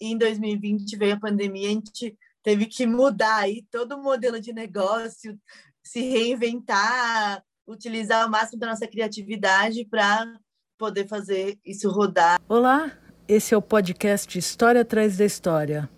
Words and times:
em 0.00 0.16
2020 0.16 0.96
veio 0.96 1.14
a 1.14 1.20
pandemia, 1.20 1.68
a 1.68 1.72
gente 1.72 2.16
teve 2.42 2.66
que 2.66 2.86
mudar 2.86 3.38
aí 3.38 3.64
todo 3.70 3.96
o 3.96 4.02
modelo 4.02 4.40
de 4.40 4.52
negócio, 4.52 5.38
se 5.82 6.00
reinventar, 6.00 7.42
utilizar 7.66 8.26
o 8.26 8.30
máximo 8.30 8.60
da 8.60 8.68
nossa 8.68 8.86
criatividade 8.86 9.84
para 9.84 10.26
poder 10.78 11.08
fazer 11.08 11.58
isso 11.64 11.90
rodar. 11.90 12.40
Olá, 12.48 12.92
esse 13.26 13.54
é 13.54 13.56
o 13.56 13.62
podcast 13.62 14.38
História 14.38 14.82
atrás 14.82 15.16
da 15.16 15.24
História. 15.24 15.88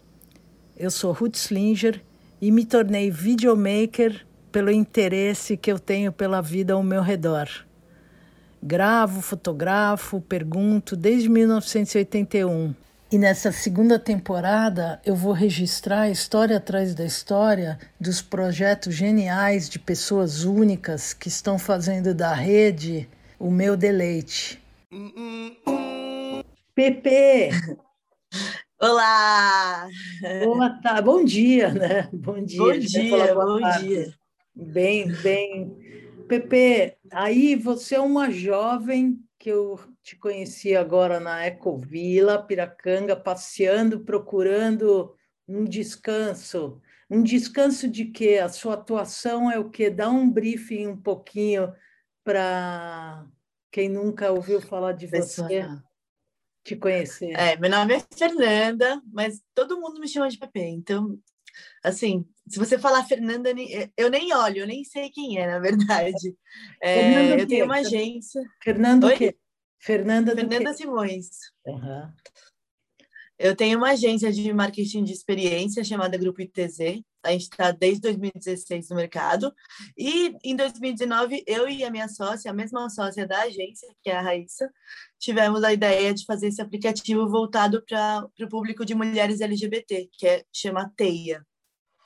Eu 0.76 0.90
sou 0.90 1.12
Ruth 1.12 1.36
Slinger 1.36 2.02
e 2.40 2.50
me 2.52 2.64
tornei 2.64 3.10
videomaker 3.10 4.26
pelo 4.52 4.70
interesse 4.70 5.56
que 5.56 5.70
eu 5.70 5.78
tenho 5.78 6.12
pela 6.12 6.40
vida 6.40 6.72
ao 6.72 6.82
meu 6.82 7.02
redor. 7.02 7.48
Gravo, 8.62 9.20
fotografo, 9.20 10.20
pergunto 10.20 10.96
desde 10.96 11.28
1981. 11.28 12.74
E 13.10 13.16
nessa 13.16 13.50
segunda 13.50 13.98
temporada 13.98 15.00
eu 15.02 15.16
vou 15.16 15.32
registrar 15.32 16.02
a 16.02 16.10
história 16.10 16.58
atrás 16.58 16.94
da 16.94 17.06
história 17.06 17.78
dos 17.98 18.20
projetos 18.20 18.94
geniais 18.94 19.66
de 19.66 19.78
pessoas 19.78 20.44
únicas 20.44 21.14
que 21.14 21.28
estão 21.28 21.58
fazendo 21.58 22.14
da 22.14 22.34
rede 22.34 23.08
o 23.38 23.50
meu 23.50 23.78
deleite. 23.78 24.62
Pepe! 26.74 27.48
Olá! 28.78 29.88
Boa 30.44 30.68
tarde, 30.82 31.02
bom 31.02 31.24
dia, 31.24 31.72
né? 31.72 32.10
Bom 32.12 32.44
dia. 32.44 32.58
Bom 32.60 32.78
dia, 32.78 33.34
bom 33.34 33.58
tarde. 33.58 33.86
dia. 33.86 34.14
Bem, 34.54 35.10
bem. 35.22 35.74
Pepe, 36.28 36.94
aí 37.10 37.56
você 37.56 37.94
é 37.94 38.00
uma 38.00 38.30
jovem 38.30 39.18
que 39.48 39.52
eu 39.52 39.80
te 40.02 40.14
conheci 40.14 40.76
agora 40.76 41.18
na 41.18 41.46
Ecovila, 41.46 42.42
Piracanga, 42.42 43.16
passeando, 43.16 44.00
procurando 44.00 45.16
um 45.48 45.64
descanso. 45.64 46.82
Um 47.08 47.22
descanso 47.22 47.88
de 47.88 48.04
quê? 48.04 48.40
A 48.44 48.50
sua 48.50 48.74
atuação 48.74 49.50
é 49.50 49.58
o 49.58 49.70
quê? 49.70 49.88
Dá 49.88 50.10
um 50.10 50.30
briefing 50.30 50.88
um 50.88 50.96
pouquinho 51.00 51.72
para 52.22 53.26
quem 53.72 53.88
nunca 53.88 54.30
ouviu 54.30 54.60
falar 54.60 54.92
de 54.92 55.06
você 55.06 55.66
te 56.62 56.76
conhecer. 56.76 57.30
É, 57.30 57.56
meu 57.56 57.70
nome 57.70 57.94
é 57.94 58.04
Fernanda, 58.14 59.00
mas 59.10 59.42
todo 59.54 59.80
mundo 59.80 59.98
me 59.98 60.08
chama 60.08 60.28
de 60.28 60.36
Pepe, 60.36 60.60
então 60.60 61.18
assim, 61.82 62.26
se 62.46 62.58
você 62.58 62.78
falar 62.78 63.04
Fernanda, 63.04 63.50
eu 63.96 64.10
nem 64.10 64.34
olho, 64.34 64.58
eu 64.58 64.66
nem 64.66 64.84
sei 64.84 65.10
quem 65.10 65.38
é, 65.38 65.46
na 65.46 65.58
verdade. 65.58 66.36
É, 66.80 67.40
eu 67.40 67.46
tenho 67.46 67.64
uma 67.64 67.76
agência. 67.76 68.42
Fernando 68.62 69.06
o 69.06 69.16
quê? 69.16 69.36
Fernanda, 69.80 70.34
Fernanda 70.34 70.74
Simões. 70.74 71.28
Uhum. 71.66 72.12
Eu 73.38 73.54
tenho 73.54 73.78
uma 73.78 73.90
agência 73.90 74.32
de 74.32 74.52
marketing 74.52 75.04
de 75.04 75.12
experiência 75.12 75.84
chamada 75.84 76.18
Grupo 76.18 76.42
ITZ. 76.42 77.00
A 77.22 77.30
gente 77.30 77.42
está 77.42 77.70
desde 77.70 78.00
2016 78.00 78.88
no 78.88 78.96
mercado. 78.96 79.54
E 79.96 80.34
em 80.42 80.56
2019, 80.56 81.44
eu 81.46 81.68
e 81.68 81.84
a 81.84 81.90
minha 81.90 82.08
sócia, 82.08 82.50
a 82.50 82.54
mesma 82.54 82.90
sócia 82.90 83.26
da 83.28 83.42
agência, 83.42 83.88
que 84.02 84.10
é 84.10 84.16
a 84.16 84.22
Raíssa, 84.22 84.68
tivemos 85.20 85.62
a 85.62 85.72
ideia 85.72 86.12
de 86.12 86.24
fazer 86.24 86.48
esse 86.48 86.60
aplicativo 86.60 87.28
voltado 87.28 87.84
para 87.86 88.26
o 88.40 88.48
público 88.48 88.84
de 88.84 88.94
mulheres 88.94 89.40
LGBT, 89.40 90.08
que 90.12 90.26
é, 90.26 90.44
chama 90.52 90.92
Teia. 90.96 91.46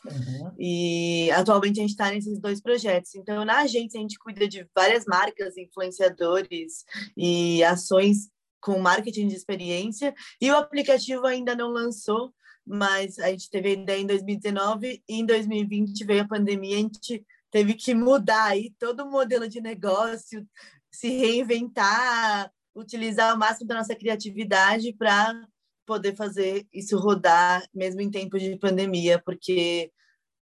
Uhum. 0.05 0.53
E 0.59 1.31
atualmente 1.33 1.79
a 1.79 1.83
gente 1.83 1.91
está 1.91 2.11
nesses 2.11 2.39
dois 2.41 2.61
projetos. 2.61 3.15
Então, 3.15 3.45
na 3.45 3.61
agência, 3.61 3.99
a 3.99 4.03
gente 4.03 4.19
cuida 4.19 4.49
de 4.49 4.67
várias 4.75 5.05
marcas, 5.07 5.57
influenciadores 5.57 6.85
e 7.17 7.63
ações 7.65 8.31
com 8.61 8.79
marketing 8.79 9.29
de 9.29 9.35
experiência. 9.35 10.15
E 10.41 10.51
o 10.51 10.57
aplicativo 10.57 11.27
ainda 11.27 11.55
não 11.55 11.69
lançou, 11.69 12.33
mas 12.67 13.19
a 13.19 13.29
gente 13.31 13.51
teve 13.51 13.71
a 13.71 13.73
ideia 13.73 14.01
em 14.01 14.07
2019 14.07 15.03
e 15.09 15.15
em 15.15 15.27
2020 15.27 16.05
veio 16.05 16.23
a 16.23 16.29
pandemia, 16.29 16.77
a 16.77 16.81
gente 16.81 17.27
teve 17.51 17.75
que 17.75 17.95
mudar 17.95 18.45
aí 18.45 18.73
todo 18.79 19.01
o 19.05 19.11
modelo 19.11 19.49
de 19.49 19.61
negócio, 19.61 20.47
se 20.91 21.09
reinventar, 21.09 22.51
utilizar 22.75 23.35
o 23.35 23.39
máximo 23.39 23.67
da 23.67 23.75
nossa 23.77 23.95
criatividade 23.95 24.93
para 24.95 25.47
poder 25.85 26.17
fazer 26.17 26.67
isso 26.73 26.97
rodar 26.97 27.63
mesmo 27.75 28.01
em 28.01 28.11
tempos 28.11 28.41
de 28.41 28.57
pandemia, 28.57 29.21
porque 29.23 29.91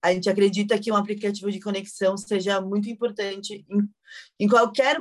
a 0.06 0.12
gente 0.12 0.30
acredita 0.30 0.78
que 0.78 0.92
um 0.92 0.96
aplicativo 0.96 1.50
de 1.50 1.60
conexão 1.60 2.16
seja 2.16 2.60
muito 2.60 2.88
importante 2.88 3.66
em, 3.68 3.88
em 4.38 4.48
qualquer 4.48 5.00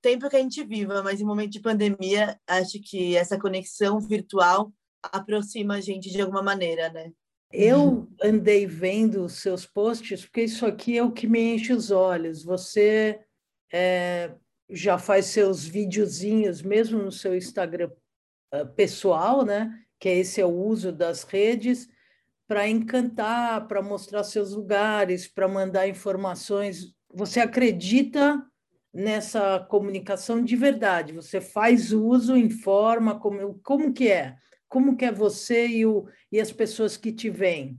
tempo 0.00 0.28
que 0.28 0.36
a 0.36 0.40
gente 0.40 0.62
viva, 0.62 1.02
mas 1.02 1.20
em 1.20 1.24
momento 1.24 1.50
de 1.50 1.60
pandemia, 1.60 2.38
acho 2.46 2.80
que 2.80 3.16
essa 3.16 3.38
conexão 3.38 3.98
virtual 3.98 4.72
aproxima 5.02 5.74
a 5.74 5.80
gente 5.80 6.10
de 6.10 6.20
alguma 6.20 6.42
maneira, 6.42 6.88
né? 6.90 7.10
Eu 7.52 8.08
andei 8.22 8.64
vendo 8.66 9.24
os 9.24 9.34
seus 9.34 9.66
posts, 9.66 10.24
porque 10.24 10.42
isso 10.42 10.64
aqui 10.66 10.98
é 10.98 11.02
o 11.02 11.12
que 11.12 11.26
me 11.26 11.54
enche 11.54 11.72
os 11.72 11.90
olhos. 11.90 12.44
Você 12.44 13.20
é, 13.72 14.34
já 14.70 14.98
faz 14.98 15.26
seus 15.26 15.64
videozinhos, 15.64 16.62
mesmo 16.62 17.02
no 17.02 17.12
seu 17.12 17.36
Instagram 17.36 17.90
uh, 18.54 18.66
pessoal, 18.74 19.44
né? 19.44 19.84
Que 19.98 20.08
esse 20.10 20.40
é 20.40 20.46
o 20.46 20.54
uso 20.54 20.92
das 20.92 21.24
redes, 21.24 21.88
para 22.46 22.68
encantar, 22.68 23.66
para 23.66 23.82
mostrar 23.82 24.22
seus 24.24 24.52
lugares, 24.52 25.26
para 25.26 25.48
mandar 25.48 25.88
informações. 25.88 26.94
Você 27.12 27.40
acredita 27.40 28.44
nessa 28.92 29.58
comunicação 29.68 30.42
de 30.42 30.54
verdade? 30.54 31.12
Você 31.12 31.40
faz 31.40 31.92
uso, 31.92 32.36
informa, 32.36 33.18
como, 33.18 33.58
como 33.62 33.92
que 33.92 34.10
é? 34.10 34.36
Como 34.68 34.96
que 34.96 35.04
é 35.04 35.12
você 35.12 35.66
e, 35.66 35.86
o, 35.86 36.06
e 36.30 36.40
as 36.40 36.52
pessoas 36.52 36.96
que 36.96 37.12
te 37.12 37.30
veem? 37.30 37.78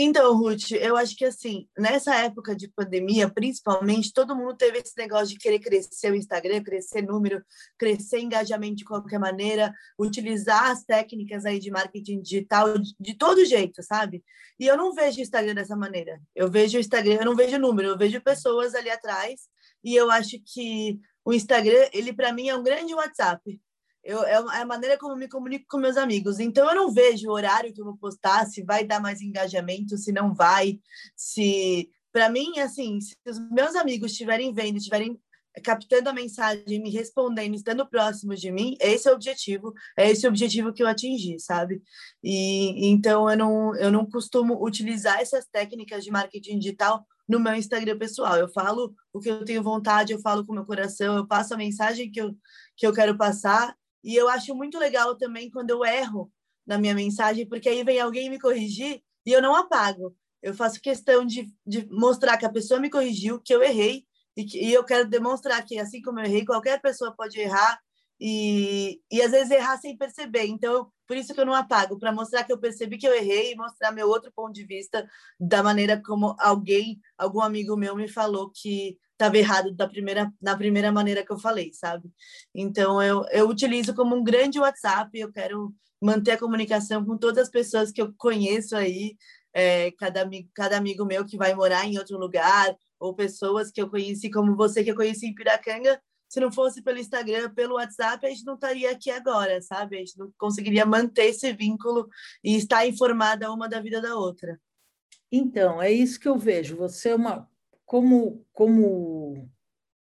Então, 0.00 0.36
Ruth, 0.36 0.70
eu 0.70 0.96
acho 0.96 1.16
que 1.16 1.24
assim, 1.24 1.68
nessa 1.76 2.14
época 2.14 2.54
de 2.54 2.68
pandemia, 2.68 3.28
principalmente, 3.28 4.12
todo 4.12 4.36
mundo 4.36 4.56
teve 4.56 4.78
esse 4.78 4.96
negócio 4.96 5.30
de 5.30 5.38
querer 5.38 5.58
crescer 5.58 6.12
o 6.12 6.14
Instagram, 6.14 6.62
crescer 6.62 7.02
número, 7.02 7.44
crescer 7.76 8.20
engajamento 8.20 8.76
de 8.76 8.84
qualquer 8.84 9.18
maneira, 9.18 9.74
utilizar 9.98 10.70
as 10.70 10.84
técnicas 10.84 11.44
aí 11.44 11.58
de 11.58 11.72
marketing 11.72 12.20
digital 12.20 12.74
de, 12.78 13.18
todo 13.18 13.44
jeito, 13.44 13.82
sabe? 13.82 14.22
E 14.56 14.68
eu 14.68 14.76
não 14.76 14.94
vejo 14.94 15.18
o 15.18 15.22
Instagram 15.22 15.56
dessa 15.56 15.74
maneira. 15.74 16.20
Eu 16.32 16.48
vejo 16.48 16.78
o 16.78 16.80
Instagram, 16.80 17.16
eu 17.16 17.24
não 17.24 17.34
vejo 17.34 17.58
número, 17.58 17.88
eu 17.88 17.98
vejo 17.98 18.20
pessoas 18.20 18.76
ali 18.76 18.90
atrás, 18.90 19.48
e 19.82 19.96
eu 19.96 20.12
acho 20.12 20.38
que 20.46 20.96
o 21.24 21.32
Instagram, 21.32 21.88
ele 21.92 22.12
para 22.12 22.32
mim 22.32 22.48
é 22.48 22.56
um 22.56 22.62
grande 22.62 22.94
WhatsApp. 22.94 23.60
Eu, 24.08 24.24
é, 24.24 24.32
é 24.32 24.62
a 24.62 24.64
maneira 24.64 24.96
como 24.96 25.14
me 25.14 25.28
comunico 25.28 25.66
com 25.68 25.76
meus 25.76 25.98
amigos. 25.98 26.40
Então, 26.40 26.66
eu 26.66 26.74
não 26.74 26.90
vejo 26.90 27.28
o 27.28 27.32
horário 27.32 27.74
que 27.74 27.80
eu 27.82 27.84
vou 27.84 27.98
postar, 27.98 28.46
se 28.46 28.62
vai 28.62 28.82
dar 28.82 29.02
mais 29.02 29.20
engajamento, 29.20 29.98
se 29.98 30.10
não 30.12 30.32
vai, 30.32 30.80
se... 31.14 31.90
Para 32.10 32.30
mim, 32.30 32.58
assim, 32.58 32.98
se 33.02 33.14
os 33.26 33.38
meus 33.50 33.76
amigos 33.76 34.12
estiverem 34.12 34.50
vendo, 34.50 34.78
estiverem 34.78 35.20
captando 35.62 36.08
a 36.08 36.12
mensagem, 36.14 36.80
me 36.80 36.88
respondendo, 36.88 37.54
estando 37.54 37.86
próximos 37.86 38.40
de 38.40 38.50
mim, 38.50 38.76
esse 38.80 39.06
é 39.06 39.12
o 39.12 39.14
objetivo, 39.14 39.74
é 39.94 40.10
esse 40.10 40.26
o 40.26 40.30
objetivo 40.30 40.72
que 40.72 40.82
eu 40.82 40.86
atingi, 40.86 41.38
sabe? 41.38 41.82
E 42.24 42.88
então 42.88 43.28
eu 43.30 43.36
não 43.36 43.76
eu 43.76 43.92
não 43.92 44.06
costumo 44.06 44.64
utilizar 44.64 45.20
essas 45.20 45.46
técnicas 45.46 46.02
de 46.02 46.10
marketing 46.10 46.58
digital 46.58 47.06
no 47.28 47.38
meu 47.38 47.54
Instagram 47.54 47.98
pessoal. 47.98 48.36
Eu 48.36 48.48
falo 48.48 48.94
o 49.12 49.20
que 49.20 49.28
eu 49.28 49.44
tenho 49.44 49.62
vontade, 49.62 50.12
eu 50.12 50.20
falo 50.20 50.46
com 50.46 50.52
o 50.52 50.54
meu 50.54 50.64
coração, 50.64 51.16
eu 51.16 51.26
passo 51.26 51.52
a 51.52 51.58
mensagem 51.58 52.10
que 52.10 52.20
eu 52.20 52.34
que 52.74 52.86
eu 52.86 52.92
quero 52.92 53.16
passar 53.18 53.76
e 54.02 54.14
eu 54.14 54.28
acho 54.28 54.54
muito 54.54 54.78
legal 54.78 55.16
também 55.16 55.50
quando 55.50 55.70
eu 55.70 55.84
erro 55.84 56.30
na 56.66 56.78
minha 56.78 56.94
mensagem, 56.94 57.48
porque 57.48 57.68
aí 57.68 57.82
vem 57.82 58.00
alguém 58.00 58.28
me 58.28 58.38
corrigir 58.38 59.02
e 59.24 59.32
eu 59.32 59.42
não 59.42 59.54
apago. 59.54 60.14
Eu 60.42 60.54
faço 60.54 60.80
questão 60.80 61.24
de, 61.24 61.52
de 61.66 61.86
mostrar 61.90 62.36
que 62.36 62.46
a 62.46 62.52
pessoa 62.52 62.78
me 62.78 62.90
corrigiu, 62.90 63.40
que 63.40 63.54
eu 63.54 63.62
errei, 63.62 64.04
e, 64.36 64.44
que, 64.44 64.58
e 64.64 64.72
eu 64.72 64.84
quero 64.84 65.08
demonstrar 65.08 65.64
que, 65.64 65.78
assim 65.78 66.00
como 66.00 66.20
eu 66.20 66.24
errei, 66.24 66.44
qualquer 66.44 66.80
pessoa 66.80 67.12
pode 67.12 67.40
errar 67.40 67.80
e, 68.20 69.00
e 69.10 69.20
às 69.20 69.30
vezes 69.30 69.50
errar 69.50 69.78
sem 69.78 69.96
perceber. 69.96 70.46
Então, 70.46 70.92
por 71.06 71.16
isso 71.16 71.34
que 71.34 71.40
eu 71.40 71.46
não 71.46 71.54
apago, 71.54 71.98
para 71.98 72.12
mostrar 72.12 72.44
que 72.44 72.52
eu 72.52 72.58
percebi 72.58 72.98
que 72.98 73.06
eu 73.08 73.14
errei 73.14 73.52
e 73.52 73.56
mostrar 73.56 73.90
meu 73.90 74.08
outro 74.08 74.30
ponto 74.32 74.52
de 74.52 74.64
vista 74.64 75.08
da 75.40 75.62
maneira 75.62 76.00
como 76.00 76.36
alguém, 76.38 77.00
algum 77.16 77.40
amigo 77.40 77.76
meu 77.76 77.96
me 77.96 78.08
falou 78.08 78.52
que 78.54 78.96
estava 79.18 79.36
errado 79.36 79.74
da 79.74 79.88
primeira, 79.88 80.32
na 80.40 80.56
primeira 80.56 80.92
maneira 80.92 81.24
que 81.26 81.32
eu 81.32 81.38
falei, 81.38 81.72
sabe? 81.72 82.08
Então, 82.54 83.02
eu, 83.02 83.24
eu 83.32 83.48
utilizo 83.48 83.92
como 83.94 84.14
um 84.14 84.22
grande 84.22 84.60
WhatsApp, 84.60 85.18
eu 85.18 85.32
quero 85.32 85.74
manter 86.00 86.32
a 86.32 86.38
comunicação 86.38 87.04
com 87.04 87.18
todas 87.18 87.44
as 87.44 87.50
pessoas 87.50 87.90
que 87.90 88.00
eu 88.00 88.14
conheço 88.16 88.76
aí, 88.76 89.16
é, 89.52 89.90
cada, 89.92 90.22
amigo, 90.22 90.48
cada 90.54 90.76
amigo 90.76 91.04
meu 91.04 91.24
que 91.24 91.36
vai 91.36 91.52
morar 91.52 91.84
em 91.84 91.98
outro 91.98 92.16
lugar, 92.16 92.76
ou 93.00 93.12
pessoas 93.12 93.72
que 93.72 93.82
eu 93.82 93.90
conheci, 93.90 94.30
como 94.30 94.54
você 94.54 94.84
que 94.84 94.92
eu 94.92 94.96
conheci 94.96 95.26
em 95.26 95.34
Piracanga, 95.34 96.00
se 96.28 96.38
não 96.38 96.52
fosse 96.52 96.82
pelo 96.82 96.98
Instagram, 96.98 97.52
pelo 97.54 97.74
WhatsApp, 97.74 98.24
a 98.24 98.28
gente 98.28 98.44
não 98.44 98.54
estaria 98.54 98.92
aqui 98.92 99.10
agora, 99.10 99.60
sabe? 99.62 99.96
A 99.96 99.98
gente 100.00 100.16
não 100.16 100.30
conseguiria 100.38 100.86
manter 100.86 101.30
esse 101.30 101.52
vínculo 101.52 102.08
e 102.44 102.54
estar 102.54 102.86
informada 102.86 103.50
uma 103.50 103.68
da 103.68 103.80
vida 103.80 104.00
da 104.00 104.14
outra. 104.14 104.60
Então, 105.32 105.80
é 105.82 105.90
isso 105.90 106.20
que 106.20 106.28
eu 106.28 106.38
vejo. 106.38 106.76
Você 106.76 107.08
é 107.10 107.14
uma 107.14 107.48
como, 107.88 108.44
como 108.52 109.48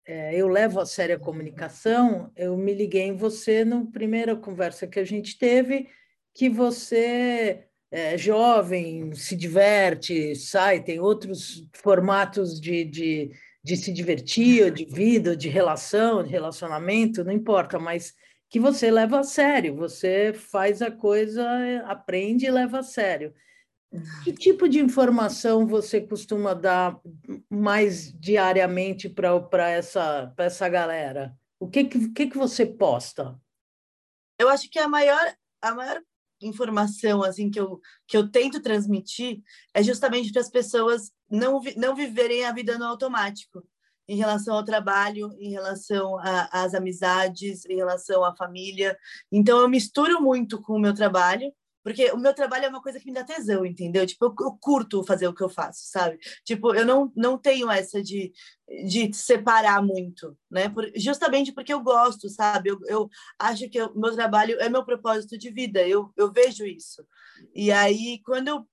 é, 0.05 0.35
eu 0.35 0.47
levo 0.47 0.79
a 0.79 0.85
sério 0.85 1.15
a 1.15 1.19
comunicação, 1.19 2.31
eu 2.35 2.55
me 2.55 2.71
liguei 2.71 3.01
em 3.01 3.17
você 3.17 3.65
na 3.65 3.83
primeira 3.87 4.35
conversa 4.35 4.85
que 4.85 4.99
a 4.99 5.03
gente 5.03 5.39
teve 5.39 5.89
que 6.35 6.47
você 6.49 7.65
é 7.89 8.15
jovem, 8.15 9.11
se 9.15 9.35
diverte, 9.35 10.35
sai, 10.35 10.83
tem 10.83 10.99
outros 10.99 11.67
formatos 11.73 12.61
de, 12.61 12.85
de, 12.85 13.31
de 13.63 13.75
se 13.75 13.91
divertir, 13.91 14.71
de 14.71 14.85
vida, 14.85 15.35
de 15.35 15.49
relação, 15.49 16.23
de 16.23 16.29
relacionamento, 16.29 17.23
não 17.23 17.31
importa, 17.31 17.79
mas 17.79 18.13
que 18.51 18.59
você 18.59 18.91
leva 18.91 19.19
a 19.19 19.23
sério, 19.23 19.75
você 19.75 20.31
faz 20.31 20.79
a 20.79 20.91
coisa, 20.91 21.43
aprende 21.87 22.45
e 22.45 22.51
leva 22.51 22.79
a 22.79 22.83
sério. 22.83 23.33
Que 24.23 24.33
tipo 24.33 24.67
de 24.67 24.79
informação 24.79 25.67
você 25.67 26.01
costuma 26.01 26.53
dar 26.53 26.99
mais 27.49 28.11
diariamente 28.19 29.07
para 29.07 29.69
essa, 29.69 30.33
essa 30.37 30.67
galera? 30.67 31.37
O 31.59 31.67
que, 31.69 31.85
que, 31.85 32.27
que 32.27 32.37
você 32.37 32.65
posta? 32.65 33.39
Eu 34.39 34.49
acho 34.49 34.69
que 34.69 34.79
a 34.79 34.87
maior, 34.87 35.35
a 35.61 35.75
maior 35.75 36.01
informação 36.41 37.23
assim 37.23 37.49
que 37.49 37.59
eu, 37.59 37.79
que 38.07 38.17
eu 38.17 38.29
tento 38.29 38.61
transmitir 38.61 39.41
é 39.73 39.81
justamente 39.83 40.31
para 40.31 40.41
as 40.41 40.49
pessoas 40.49 41.11
não, 41.29 41.61
não 41.77 41.95
viverem 41.95 42.45
a 42.45 42.51
vida 42.51 42.77
no 42.77 42.85
automático 42.85 43.63
em 44.07 44.17
relação 44.17 44.55
ao 44.55 44.65
trabalho, 44.65 45.33
em 45.39 45.51
relação 45.51 46.17
às 46.51 46.73
amizades, 46.73 47.65
em 47.65 47.75
relação 47.75 48.23
à 48.25 48.35
família. 48.35 48.97
Então 49.31 49.59
eu 49.59 49.69
misturo 49.69 50.21
muito 50.21 50.61
com 50.61 50.73
o 50.73 50.79
meu 50.79 50.93
trabalho 50.93 51.53
porque 51.83 52.09
o 52.11 52.17
meu 52.17 52.33
trabalho 52.33 52.65
é 52.65 52.69
uma 52.69 52.81
coisa 52.81 52.99
que 52.99 53.05
me 53.05 53.13
dá 53.13 53.23
tesão, 53.23 53.65
entendeu? 53.65 54.07
Tipo, 54.07 54.25
eu, 54.25 54.35
eu, 54.39 54.57
curto 54.59 55.03
fazer 55.03 55.27
o 55.27 55.33
que 55.33 55.43
eu 55.43 55.49
faço, 55.49 55.81
sabe? 55.85 56.17
Tipo, 56.45 56.73
eu 56.73 56.85
não, 56.85 57.11
não 57.15 57.37
tenho 57.37 57.69
essa 57.69 58.01
de, 58.01 58.31
de 58.85 59.13
separar 59.13 59.83
muito, 59.83 60.37
né? 60.49 60.69
Por, 60.69 60.89
justamente 60.95 61.51
porque 61.51 61.73
eu 61.73 61.81
gosto, 61.81 62.29
sabe? 62.29 62.69
Eu, 62.69 62.79
eu 62.87 63.09
acho 63.37 63.69
que 63.69 63.81
o 63.81 63.93
meu 63.95 64.13
trabalho 64.13 64.59
é 64.61 64.69
meu 64.69 64.85
propósito 64.85 65.37
de 65.37 65.51
vida, 65.51 65.85
eu, 65.85 66.11
eu 66.15 66.31
vejo 66.31 66.65
isso. 66.65 67.05
E 67.53 67.71
aí, 67.71 68.21
quando 68.25 68.47
eu, 68.47 68.67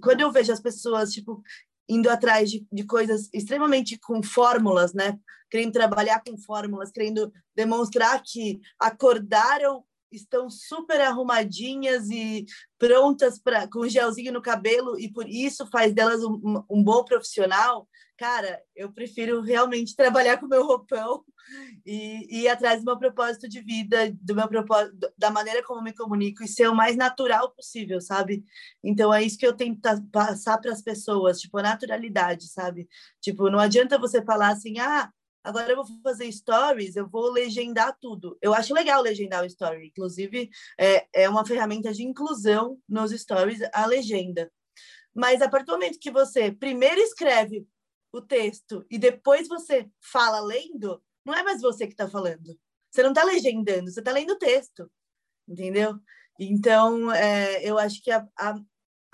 quando 0.00 0.22
eu 0.22 0.32
vejo 0.32 0.52
as 0.52 0.60
pessoas, 0.60 1.12
tipo, 1.12 1.42
indo 1.88 2.08
atrás 2.08 2.50
de, 2.50 2.66
de 2.72 2.84
coisas 2.84 3.28
extremamente 3.32 3.98
com 3.98 4.22
fórmulas, 4.22 4.94
né? 4.94 5.18
Querendo 5.50 5.72
trabalhar 5.72 6.22
com 6.26 6.36
fórmulas, 6.38 6.90
querendo 6.90 7.30
demonstrar 7.54 8.22
que 8.24 8.60
acordaram 8.80 9.84
estão 10.10 10.48
super 10.48 11.00
arrumadinhas 11.00 12.08
e 12.10 12.44
prontas 12.78 13.38
para 13.38 13.68
com 13.68 13.88
gelzinho 13.88 14.32
no 14.32 14.42
cabelo 14.42 14.98
e 14.98 15.10
por 15.10 15.28
isso 15.28 15.66
faz 15.68 15.92
delas 15.92 16.22
um, 16.22 16.62
um, 16.70 16.82
bom 16.82 17.04
profissional, 17.04 17.88
cara, 18.16 18.60
eu 18.74 18.92
prefiro 18.92 19.40
realmente 19.40 19.96
trabalhar 19.96 20.38
com 20.38 20.46
meu 20.46 20.64
roupão 20.64 21.24
e, 21.84 22.26
e 22.30 22.42
ir 22.42 22.48
atrás 22.48 22.80
do 22.80 22.86
meu 22.86 22.98
propósito 22.98 23.48
de 23.48 23.60
vida, 23.60 24.12
do 24.20 24.34
meu 24.34 24.48
propósito, 24.48 24.96
da 25.16 25.30
maneira 25.30 25.62
como 25.62 25.82
me 25.82 25.92
comunico 25.92 26.42
e 26.42 26.48
ser 26.48 26.68
o 26.68 26.74
mais 26.74 26.96
natural 26.96 27.50
possível, 27.50 28.00
sabe? 28.00 28.44
Então 28.82 29.12
é 29.12 29.22
isso 29.22 29.38
que 29.38 29.46
eu 29.46 29.54
tento 29.54 29.80
passar 30.10 30.58
para 30.58 30.72
as 30.72 30.82
pessoas, 30.82 31.40
tipo, 31.40 31.60
naturalidade, 31.60 32.48
sabe? 32.48 32.88
Tipo, 33.20 33.50
não 33.50 33.58
adianta 33.58 33.98
você 33.98 34.22
falar 34.22 34.48
assim, 34.48 34.78
ah, 34.78 35.10
Agora 35.46 35.70
eu 35.70 35.76
vou 35.76 35.86
fazer 36.02 36.30
stories, 36.32 36.96
eu 36.96 37.08
vou 37.08 37.30
legendar 37.30 37.96
tudo. 38.00 38.36
Eu 38.42 38.52
acho 38.52 38.74
legal 38.74 39.00
legendar 39.00 39.44
o 39.44 39.46
story. 39.46 39.86
Inclusive, 39.86 40.50
é, 40.76 41.06
é 41.12 41.28
uma 41.28 41.46
ferramenta 41.46 41.92
de 41.92 42.02
inclusão 42.02 42.80
nos 42.88 43.12
stories, 43.12 43.60
a 43.72 43.86
legenda. 43.86 44.52
Mas 45.14 45.40
a 45.40 45.48
partir 45.48 45.66
do 45.66 45.74
momento 45.74 46.00
que 46.00 46.10
você 46.10 46.50
primeiro 46.50 47.00
escreve 47.00 47.64
o 48.12 48.20
texto 48.20 48.84
e 48.90 48.98
depois 48.98 49.46
você 49.46 49.88
fala 50.00 50.40
lendo, 50.40 51.00
não 51.24 51.32
é 51.32 51.44
mais 51.44 51.62
você 51.62 51.86
que 51.86 51.92
está 51.92 52.08
falando. 52.08 52.58
Você 52.90 53.04
não 53.04 53.10
está 53.10 53.22
legendando, 53.22 53.88
você 53.88 54.00
está 54.00 54.10
lendo 54.10 54.32
o 54.32 54.38
texto. 54.38 54.90
Entendeu? 55.46 55.94
Então, 56.40 57.12
é, 57.12 57.62
eu 57.62 57.78
acho 57.78 58.02
que 58.02 58.10
a, 58.10 58.26
a, 58.36 58.56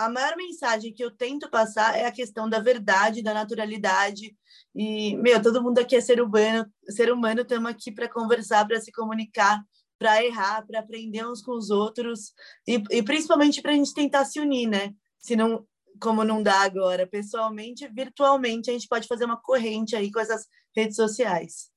a 0.04 0.10
maior 0.10 0.36
mensagem 0.36 0.92
que 0.92 1.04
eu 1.04 1.10
tento 1.10 1.50
passar 1.50 1.96
é 1.96 2.06
a 2.06 2.12
questão 2.12 2.48
da 2.48 2.58
verdade, 2.58 3.22
da 3.22 3.34
naturalidade. 3.34 4.36
E, 4.74 5.16
meu, 5.16 5.40
todo 5.40 5.62
mundo 5.62 5.78
aqui 5.78 5.96
é 5.96 6.00
ser 6.00 6.20
humano, 6.20 6.66
ser 6.88 7.12
humano, 7.12 7.42
estamos 7.42 7.70
aqui 7.70 7.92
para 7.92 8.08
conversar, 8.08 8.66
para 8.66 8.80
se 8.80 8.90
comunicar, 8.92 9.62
para 9.98 10.24
errar, 10.24 10.66
para 10.66 10.80
aprender 10.80 11.26
uns 11.26 11.42
com 11.42 11.52
os 11.52 11.70
outros 11.70 12.32
e, 12.66 12.82
e 12.90 13.02
principalmente 13.02 13.62
para 13.62 13.72
a 13.72 13.74
gente 13.74 13.94
tentar 13.94 14.24
se 14.24 14.40
unir, 14.40 14.66
né? 14.66 14.92
Se 15.18 15.36
não, 15.36 15.66
como 16.00 16.24
não 16.24 16.42
dá 16.42 16.62
agora, 16.62 17.06
pessoalmente, 17.06 17.86
virtualmente, 17.88 18.70
a 18.70 18.72
gente 18.72 18.88
pode 18.88 19.06
fazer 19.06 19.24
uma 19.24 19.40
corrente 19.40 19.94
aí 19.94 20.10
com 20.10 20.18
essas 20.18 20.46
redes 20.74 20.96
sociais. 20.96 21.70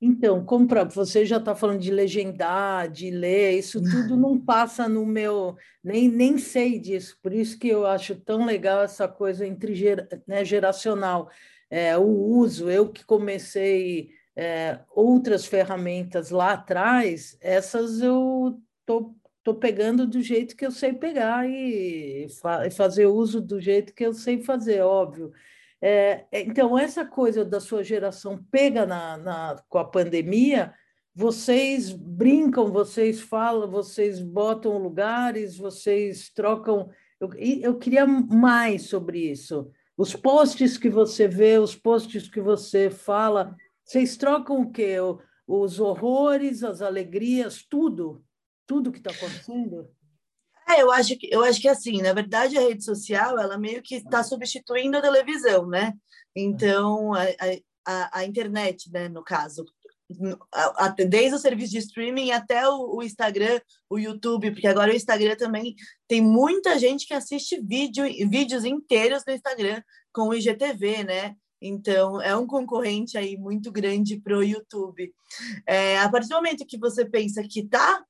Então, 0.00 0.44
como 0.44 0.66
pra, 0.68 0.84
você 0.84 1.24
já 1.24 1.38
está 1.38 1.54
falando 1.54 1.80
de 1.80 1.90
legendar, 1.90 2.90
de 2.90 3.10
ler, 3.10 3.58
isso 3.58 3.80
tudo 3.80 4.14
não 4.16 4.38
passa 4.38 4.88
no 4.88 5.06
meu. 5.06 5.56
Nem, 5.82 6.08
nem 6.08 6.36
sei 6.36 6.78
disso, 6.78 7.18
por 7.22 7.32
isso 7.32 7.58
que 7.58 7.68
eu 7.68 7.86
acho 7.86 8.14
tão 8.16 8.44
legal 8.44 8.82
essa 8.82 9.08
coisa 9.08 9.46
entre 9.46 9.74
né, 10.26 10.44
geracional. 10.44 11.30
É, 11.70 11.96
o 11.96 12.04
uso, 12.04 12.70
eu 12.70 12.90
que 12.92 13.04
comecei 13.04 14.10
é, 14.36 14.80
outras 14.90 15.46
ferramentas 15.46 16.30
lá 16.30 16.52
atrás, 16.52 17.36
essas 17.40 18.00
eu 18.02 18.60
tô, 18.84 19.14
tô 19.42 19.54
pegando 19.54 20.06
do 20.06 20.20
jeito 20.20 20.54
que 20.54 20.66
eu 20.66 20.70
sei 20.70 20.92
pegar 20.92 21.48
e, 21.48 22.26
fa 22.40 22.70
fazer 22.70 23.06
uso 23.06 23.40
do 23.40 23.58
jeito 23.60 23.94
que 23.94 24.04
eu 24.04 24.12
sei 24.12 24.42
fazer, 24.42 24.82
óbvio. 24.82 25.32
É, 25.88 26.26
é, 26.32 26.40
então, 26.40 26.76
essa 26.76 27.04
coisa 27.04 27.44
da 27.44 27.60
sua 27.60 27.84
geração 27.84 28.44
pega 28.50 28.84
na, 28.84 29.16
na, 29.16 29.62
com 29.68 29.78
a 29.78 29.84
pandemia, 29.84 30.74
vocês 31.14 31.92
brincam, 31.92 32.72
vocês 32.72 33.20
falam, 33.20 33.70
vocês 33.70 34.20
botam 34.20 34.78
lugares, 34.78 35.56
vocês 35.56 36.28
trocam. 36.28 36.90
Eu, 37.20 37.32
eu 37.34 37.78
queria 37.78 38.04
mais 38.04 38.88
sobre 38.88 39.30
isso. 39.30 39.70
Os 39.96 40.12
posts 40.12 40.76
que 40.76 40.90
você 40.90 41.28
vê, 41.28 41.56
os 41.56 41.76
posts 41.76 42.28
que 42.28 42.40
você 42.40 42.90
fala, 42.90 43.54
vocês 43.84 44.16
trocam 44.16 44.62
o 44.62 44.72
quê? 44.72 44.96
Os 45.46 45.78
horrores, 45.78 46.64
as 46.64 46.82
alegrias, 46.82 47.62
tudo? 47.62 48.24
Tudo 48.66 48.90
que 48.90 48.98
está 48.98 49.12
acontecendo? 49.12 49.88
É, 50.68 50.82
eu 50.82 50.90
acho 50.90 51.16
que 51.16 51.28
eu 51.30 51.42
acho 51.44 51.60
que 51.60 51.68
assim, 51.68 52.02
na 52.02 52.12
verdade 52.12 52.58
a 52.58 52.60
rede 52.60 52.84
social 52.84 53.38
ela 53.38 53.56
meio 53.56 53.82
que 53.82 53.96
está 53.96 54.22
substituindo 54.22 54.96
a 54.96 55.02
televisão, 55.02 55.66
né? 55.66 55.92
Então 56.34 57.14
a, 57.14 57.24
a, 57.86 58.18
a 58.18 58.24
internet, 58.24 58.90
né, 58.90 59.08
no 59.08 59.22
caso, 59.22 59.64
desde 61.08 61.34
o 61.34 61.38
serviço 61.38 61.72
de 61.72 61.78
streaming 61.78 62.30
até 62.30 62.68
o, 62.68 63.02
Instagram, 63.02 63.60
o 63.90 63.98
YouTube, 63.98 64.52
porque 64.52 64.66
agora 64.66 64.92
o 64.92 64.94
Instagram 64.94 65.36
também 65.36 65.74
tem 66.06 66.20
muita 66.20 66.78
gente 66.78 67.06
que 67.06 67.14
assiste 67.14 67.60
vídeo, 67.60 68.04
vídeos 68.28 68.64
inteiros 68.64 69.24
no 69.26 69.32
Instagram 69.32 69.82
com 70.12 70.28
o 70.28 70.34
IGTV, 70.34 71.04
né? 71.04 71.34
Então, 71.60 72.20
é 72.22 72.36
um 72.36 72.46
concorrente 72.46 73.18
aí 73.18 73.36
muito 73.36 73.72
grande 73.72 74.20
para 74.20 74.36
o 74.36 74.42
YouTube. 74.42 75.12
É, 75.66 75.98
a 75.98 76.08
partir 76.08 76.28
do 76.28 76.36
momento 76.36 76.66
que 76.66 76.78
você 76.78 77.04
pensa 77.04 77.42
que 77.42 77.60
está 77.60 78.04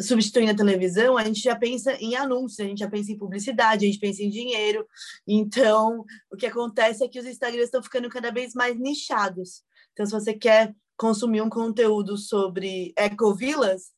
substituindo 0.00 0.52
a 0.52 0.56
televisão, 0.56 1.16
a 1.16 1.24
gente 1.24 1.40
já 1.40 1.56
pensa 1.56 1.92
em 1.94 2.16
anúncios, 2.16 2.60
a 2.60 2.68
gente 2.68 2.78
já 2.78 2.88
pensa 2.88 3.12
em 3.12 3.18
publicidade, 3.18 3.84
a 3.84 3.88
gente 3.88 4.00
pensa 4.00 4.22
em 4.22 4.30
dinheiro. 4.30 4.86
Então, 5.26 6.04
o 6.30 6.36
que 6.36 6.46
acontece 6.46 7.04
é 7.04 7.08
que 7.08 7.18
os 7.18 7.26
Instagrams 7.26 7.66
estão 7.66 7.82
ficando 7.82 8.08
cada 8.08 8.30
vez 8.30 8.54
mais 8.54 8.78
nichados. 8.78 9.62
Então, 9.92 10.06
se 10.06 10.12
você 10.12 10.34
quer 10.34 10.74
consumir 10.96 11.40
um 11.40 11.48
conteúdo 11.48 12.16
sobre 12.16 12.92
ecovilas, 12.96 13.92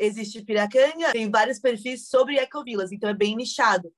existe 0.00 0.42
Piracanga, 0.42 1.12
tem 1.12 1.30
vários 1.30 1.58
perfis 1.58 2.08
sobre 2.08 2.38
ecovilas, 2.38 2.90
então 2.90 3.08
é 3.08 3.14
bem 3.14 3.36
nichado. 3.36 3.92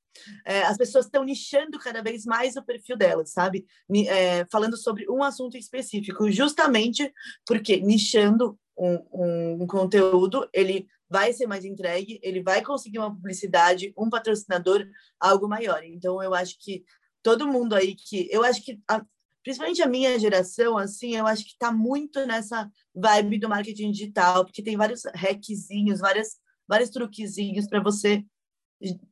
É, 0.44 0.62
as 0.64 0.76
pessoas 0.76 1.06
estão 1.06 1.24
nichando 1.24 1.78
cada 1.78 2.02
vez 2.02 2.24
mais 2.26 2.56
o 2.56 2.62
perfil 2.62 2.96
delas, 2.96 3.30
sabe? 3.30 3.64
É, 4.08 4.44
falando 4.50 4.76
sobre 4.76 5.08
um 5.08 5.22
assunto 5.22 5.56
específico, 5.56 6.30
justamente 6.30 7.10
porque 7.46 7.76
nichando 7.78 8.58
um, 8.76 8.98
um, 9.12 9.62
um 9.62 9.66
conteúdo, 9.66 10.48
ele 10.52 10.86
vai 11.12 11.32
ser 11.34 11.46
mais 11.46 11.64
entregue, 11.64 12.18
ele 12.22 12.42
vai 12.42 12.62
conseguir 12.62 12.98
uma 12.98 13.14
publicidade, 13.14 13.92
um 13.96 14.08
patrocinador, 14.08 14.86
algo 15.20 15.46
maior. 15.46 15.84
Então, 15.84 16.22
eu 16.22 16.34
acho 16.34 16.56
que 16.58 16.82
todo 17.22 17.46
mundo 17.46 17.74
aí 17.74 17.94
que. 17.94 18.26
Eu 18.30 18.42
acho 18.42 18.64
que, 18.64 18.80
a, 18.88 19.04
principalmente 19.44 19.82
a 19.82 19.86
minha 19.86 20.18
geração, 20.18 20.78
assim, 20.78 21.14
eu 21.14 21.26
acho 21.26 21.44
que 21.44 21.50
está 21.50 21.70
muito 21.70 22.24
nessa 22.24 22.70
vibe 22.94 23.38
do 23.38 23.48
marketing 23.48 23.92
digital, 23.92 24.44
porque 24.46 24.62
tem 24.62 24.76
vários 24.76 25.02
hackzinhos, 25.14 26.00
várias, 26.00 26.38
vários 26.66 26.88
truquezinhos 26.88 27.66
para 27.66 27.82
você 27.82 28.24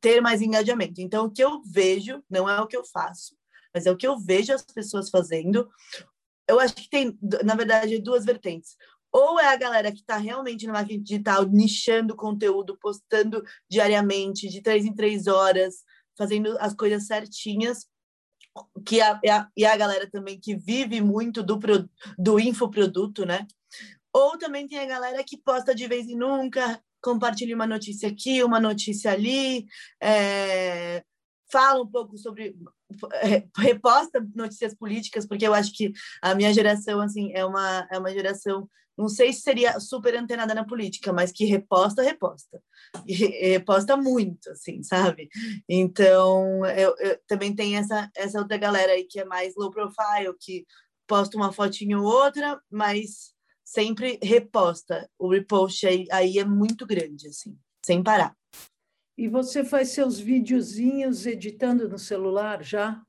ter 0.01 0.19
mais 0.21 0.41
engajamento. 0.41 0.99
Então, 1.01 1.25
o 1.25 1.31
que 1.31 1.43
eu 1.43 1.61
vejo, 1.63 2.23
não 2.27 2.49
é 2.49 2.59
o 2.59 2.67
que 2.67 2.75
eu 2.75 2.83
faço, 2.83 3.37
mas 3.73 3.85
é 3.85 3.91
o 3.91 3.95
que 3.95 4.07
eu 4.07 4.17
vejo 4.17 4.51
as 4.51 4.63
pessoas 4.63 5.09
fazendo. 5.09 5.69
Eu 6.47 6.59
acho 6.59 6.73
que 6.75 6.89
tem, 6.89 7.17
na 7.45 7.55
verdade, 7.55 8.01
duas 8.01 8.25
vertentes. 8.25 8.75
Ou 9.11 9.39
é 9.39 9.47
a 9.47 9.57
galera 9.57 9.91
que 9.91 9.99
está 9.99 10.17
realmente 10.17 10.65
no 10.65 10.73
marketing 10.73 11.03
digital, 11.03 11.45
nichando 11.45 12.15
conteúdo, 12.15 12.77
postando 12.77 13.43
diariamente, 13.69 14.47
de 14.47 14.61
três 14.61 14.85
em 14.85 14.93
três 14.93 15.27
horas, 15.27 15.83
fazendo 16.17 16.57
as 16.59 16.73
coisas 16.73 17.07
certinhas, 17.07 17.85
que 18.85 19.01
a, 19.01 19.19
a, 19.29 19.47
e 19.55 19.65
a 19.65 19.75
galera 19.75 20.09
também 20.09 20.39
que 20.39 20.55
vive 20.55 21.01
muito 21.01 21.43
do, 21.43 21.59
do 22.17 22.39
infoproduto, 22.39 23.25
né? 23.25 23.45
Ou 24.13 24.37
também 24.37 24.67
tem 24.67 24.79
a 24.79 24.85
galera 24.85 25.23
que 25.23 25.37
posta 25.37 25.73
de 25.73 25.87
vez 25.87 26.07
em 26.07 26.17
nunca, 26.17 26.81
compartilha 27.01 27.55
uma 27.55 27.67
notícia 27.67 28.09
aqui, 28.09 28.43
uma 28.43 28.59
notícia 28.59 29.11
ali, 29.11 29.65
é, 30.01 31.03
fala 31.51 31.81
um 31.81 31.87
pouco 31.87 32.17
sobre 32.17 32.55
reposta 33.57 34.25
notícias 34.35 34.73
políticas, 34.75 35.25
porque 35.25 35.47
eu 35.47 35.53
acho 35.53 35.73
que 35.73 35.91
a 36.21 36.35
minha 36.35 36.53
geração 36.53 37.01
assim 37.01 37.31
é 37.33 37.45
uma 37.45 37.87
é 37.91 37.97
uma 37.97 38.11
geração 38.11 38.69
não 39.01 39.09
sei 39.09 39.33
se 39.33 39.41
seria 39.41 39.79
super 39.79 40.15
antenada 40.15 40.53
na 40.53 40.63
política, 40.63 41.11
mas 41.11 41.31
que 41.31 41.43
reposta, 41.43 42.03
reposta. 42.03 42.61
E 43.07 43.13
reposta 43.53 43.97
muito, 43.97 44.51
assim, 44.51 44.83
sabe? 44.83 45.27
Então, 45.67 46.63
eu, 46.67 46.95
eu 46.99 47.19
também 47.27 47.55
tem 47.55 47.77
essa, 47.77 48.09
essa 48.15 48.39
outra 48.39 48.57
galera 48.57 48.91
aí 48.91 49.05
que 49.05 49.19
é 49.19 49.25
mais 49.25 49.55
low 49.55 49.71
profile, 49.71 50.37
que 50.39 50.67
posta 51.07 51.35
uma 51.35 51.51
fotinho 51.51 52.03
ou 52.03 52.05
outra, 52.05 52.61
mas 52.69 53.33
sempre 53.65 54.19
reposta. 54.21 55.09
O 55.17 55.29
repost 55.29 55.87
aí, 55.87 56.05
aí 56.11 56.37
é 56.37 56.45
muito 56.45 56.85
grande, 56.85 57.27
assim, 57.27 57.57
sem 57.83 58.03
parar. 58.03 58.35
E 59.17 59.27
você 59.27 59.65
faz 59.65 59.89
seus 59.89 60.19
videozinhos 60.19 61.25
editando 61.25 61.89
no 61.89 61.97
celular 61.97 62.63
já? 62.63 63.01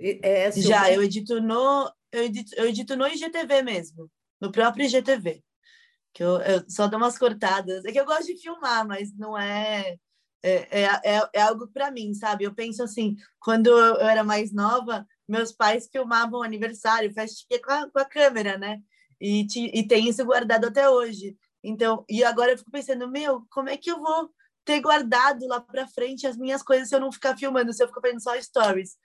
É 0.00 0.50
já, 0.52 0.90
eu 0.90 1.02
edito 1.02 1.40
no 1.40 1.92
eu 2.10 2.24
edito, 2.24 2.54
eu 2.56 2.66
edito 2.66 2.96
no 2.96 3.06
IGTV 3.06 3.62
mesmo 3.62 4.10
no 4.40 4.52
próprio 4.52 4.86
IGTV. 4.86 5.42
Que 6.12 6.22
eu, 6.22 6.40
eu 6.42 6.64
só 6.68 6.86
dou 6.86 6.98
umas 6.98 7.18
cortadas. 7.18 7.84
É 7.84 7.92
que 7.92 7.98
eu 7.98 8.06
gosto 8.06 8.26
de 8.26 8.40
filmar, 8.40 8.86
mas 8.86 9.14
não 9.16 9.36
é. 9.36 9.96
É, 10.42 10.82
é, 10.82 11.00
é, 11.04 11.30
é 11.32 11.40
algo 11.40 11.66
para 11.68 11.90
mim, 11.90 12.12
sabe? 12.12 12.44
Eu 12.44 12.54
penso 12.54 12.82
assim, 12.82 13.16
quando 13.40 13.68
eu 13.68 13.96
era 13.96 14.22
mais 14.22 14.52
nova, 14.52 15.06
meus 15.26 15.52
pais 15.52 15.88
filmavam 15.90 16.42
aniversário, 16.42 17.14
festinha 17.14 17.60
com 17.62 17.72
a, 17.72 17.90
com 17.90 17.98
a 17.98 18.04
câmera, 18.04 18.58
né? 18.58 18.80
E, 19.18 19.46
e 19.72 19.88
tem 19.88 20.06
isso 20.06 20.22
guardado 20.24 20.66
até 20.66 20.88
hoje. 20.88 21.34
Então, 21.62 22.04
e 22.08 22.22
agora 22.22 22.52
eu 22.52 22.58
fico 22.58 22.70
pensando, 22.70 23.10
meu, 23.10 23.46
como 23.50 23.70
é 23.70 23.76
que 23.76 23.90
eu 23.90 23.98
vou 23.98 24.30
ter 24.66 24.80
guardado 24.80 25.46
lá 25.46 25.60
para 25.60 25.88
frente 25.88 26.26
as 26.26 26.36
minhas 26.36 26.62
coisas 26.62 26.88
se 26.88 26.94
eu 26.94 27.00
não 27.00 27.10
ficar 27.10 27.36
filmando, 27.36 27.72
se 27.72 27.82
eu 27.82 27.88
ficar 27.88 28.02
fazendo 28.02 28.22
só 28.22 28.38
stories? 28.38 28.96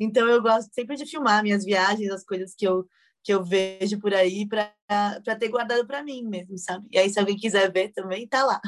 Então, 0.00 0.26
eu 0.26 0.40
gosto 0.40 0.72
sempre 0.72 0.96
de 0.96 1.04
filmar 1.04 1.42
minhas 1.42 1.64
viagens, 1.64 2.10
as 2.10 2.24
coisas 2.24 2.54
que 2.54 2.66
eu 2.66 2.88
que 3.28 3.34
eu 3.34 3.44
vejo 3.44 4.00
por 4.00 4.14
aí 4.14 4.48
para 4.48 4.72
ter 5.38 5.50
guardado 5.50 5.86
para 5.86 6.02
mim 6.02 6.22
mesmo, 6.22 6.56
sabe? 6.56 6.88
E 6.90 6.96
aí, 6.96 7.10
se 7.10 7.20
alguém 7.20 7.36
quiser 7.36 7.70
ver 7.70 7.90
também, 7.90 8.26
tá 8.26 8.42
lá. 8.42 8.58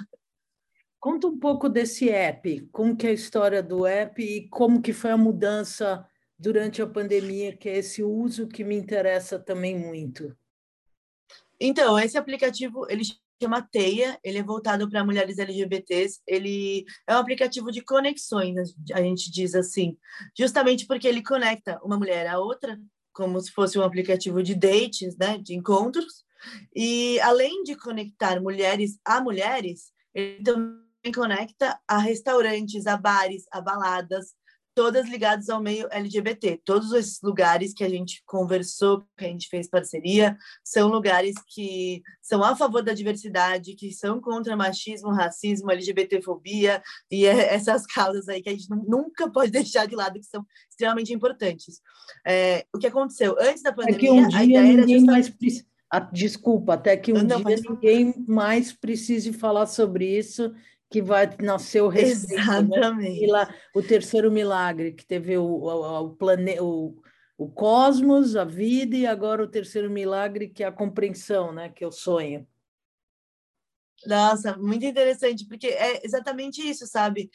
Conta 0.98 1.28
um 1.28 1.38
pouco 1.38 1.66
desse 1.66 2.10
app, 2.10 2.68
como 2.70 2.94
que 2.94 3.06
é 3.06 3.10
a 3.10 3.14
história 3.14 3.62
do 3.62 3.86
app 3.86 4.22
e 4.22 4.46
como 4.50 4.82
que 4.82 4.92
foi 4.92 5.12
a 5.12 5.16
mudança 5.16 6.06
durante 6.38 6.82
a 6.82 6.86
pandemia, 6.86 7.56
que 7.56 7.70
é 7.70 7.78
esse 7.78 8.02
uso 8.02 8.46
que 8.46 8.62
me 8.62 8.76
interessa 8.76 9.38
também 9.38 9.78
muito. 9.78 10.36
Então, 11.58 11.98
esse 11.98 12.18
aplicativo, 12.18 12.86
ele 12.90 13.04
chama 13.42 13.62
Teia, 13.62 14.20
ele 14.22 14.36
é 14.36 14.42
voltado 14.42 14.90
para 14.90 15.02
mulheres 15.02 15.38
LGBTs, 15.38 16.20
ele 16.26 16.84
é 17.06 17.14
um 17.14 17.18
aplicativo 17.18 17.72
de 17.72 17.80
conexões, 17.80 18.74
a 18.92 19.00
gente 19.00 19.30
diz 19.30 19.54
assim, 19.54 19.96
justamente 20.38 20.86
porque 20.86 21.08
ele 21.08 21.22
conecta 21.22 21.80
uma 21.82 21.96
mulher 21.96 22.26
a 22.26 22.38
outra, 22.38 22.78
como 23.12 23.40
se 23.40 23.50
fosse 23.50 23.78
um 23.78 23.82
aplicativo 23.82 24.42
de 24.42 24.54
dates, 24.54 25.16
né, 25.16 25.38
de 25.38 25.54
encontros. 25.54 26.24
E 26.74 27.20
além 27.20 27.62
de 27.62 27.76
conectar 27.76 28.40
mulheres 28.40 28.98
a 29.04 29.20
mulheres, 29.20 29.92
ele 30.14 30.42
também 30.42 31.12
conecta 31.14 31.78
a 31.86 31.98
restaurantes, 31.98 32.86
a 32.86 32.96
bares, 32.96 33.44
a 33.52 33.60
baladas, 33.60 34.34
todas 34.80 35.10
ligadas 35.10 35.50
ao 35.50 35.60
meio 35.60 35.86
LGBT. 35.90 36.62
Todos 36.64 36.90
esses 36.94 37.20
lugares 37.20 37.74
que 37.74 37.84
a 37.84 37.88
gente 37.88 38.22
conversou, 38.24 39.04
que 39.14 39.26
a 39.26 39.28
gente 39.28 39.46
fez 39.46 39.68
parceria, 39.68 40.38
são 40.64 40.88
lugares 40.88 41.34
que 41.48 42.00
são 42.22 42.42
a 42.42 42.56
favor 42.56 42.82
da 42.82 42.94
diversidade, 42.94 43.74
que 43.74 43.92
são 43.92 44.22
contra 44.22 44.56
machismo, 44.56 45.12
racismo, 45.12 45.70
LGBTfobia 45.70 46.82
e 47.10 47.26
é 47.26 47.32
essas 47.54 47.84
causas 47.84 48.26
aí 48.26 48.40
que 48.40 48.48
a 48.48 48.52
gente 48.52 48.70
nunca 48.70 49.30
pode 49.30 49.50
deixar 49.52 49.84
de 49.84 49.94
lado, 49.94 50.18
que 50.18 50.24
são 50.24 50.46
extremamente 50.70 51.12
importantes. 51.12 51.82
É, 52.26 52.64
o 52.74 52.78
que 52.78 52.86
aconteceu? 52.86 53.36
Antes 53.38 53.62
da 53.62 53.74
pandemia, 53.74 53.96
é 53.96 54.00
que 54.00 54.10
um 54.10 54.28
dia 54.28 54.38
a 54.38 54.44
ideia 54.44 54.76
ninguém 54.78 55.04
mais 55.04 55.28
precisa... 55.28 55.68
Desculpa, 56.10 56.74
até 56.74 56.96
que 56.96 57.12
um 57.12 57.22
não, 57.22 57.42
dia 57.42 57.60
ninguém 57.68 58.14
mais 58.26 58.72
precise 58.72 59.30
falar 59.34 59.66
sobre 59.66 60.06
isso 60.16 60.54
que 60.90 61.00
vai 61.00 61.30
nascer 61.40 61.80
o 61.82 61.88
respeito. 61.88 62.34
Né? 62.34 62.42
Exatamente. 62.42 63.26
Né? 63.26 63.54
o 63.74 63.82
terceiro 63.82 64.30
milagre, 64.30 64.92
que 64.92 65.06
teve 65.06 65.38
o, 65.38 65.44
o, 65.44 66.04
o, 66.04 66.10
plane, 66.16 66.58
o, 66.60 67.00
o 67.38 67.48
cosmos, 67.48 68.34
a 68.34 68.44
vida, 68.44 68.96
e 68.96 69.06
agora 69.06 69.42
o 69.42 69.48
terceiro 69.48 69.88
milagre, 69.88 70.48
que 70.48 70.64
é 70.64 70.66
a 70.66 70.72
compreensão, 70.72 71.52
né? 71.52 71.68
que 71.68 71.84
é 71.84 71.86
o 71.86 71.92
sonho. 71.92 72.46
Nossa, 74.04 74.56
muito 74.56 74.84
interessante, 74.84 75.46
porque 75.46 75.68
é 75.68 76.04
exatamente 76.04 76.66
isso, 76.66 76.86
sabe? 76.86 77.30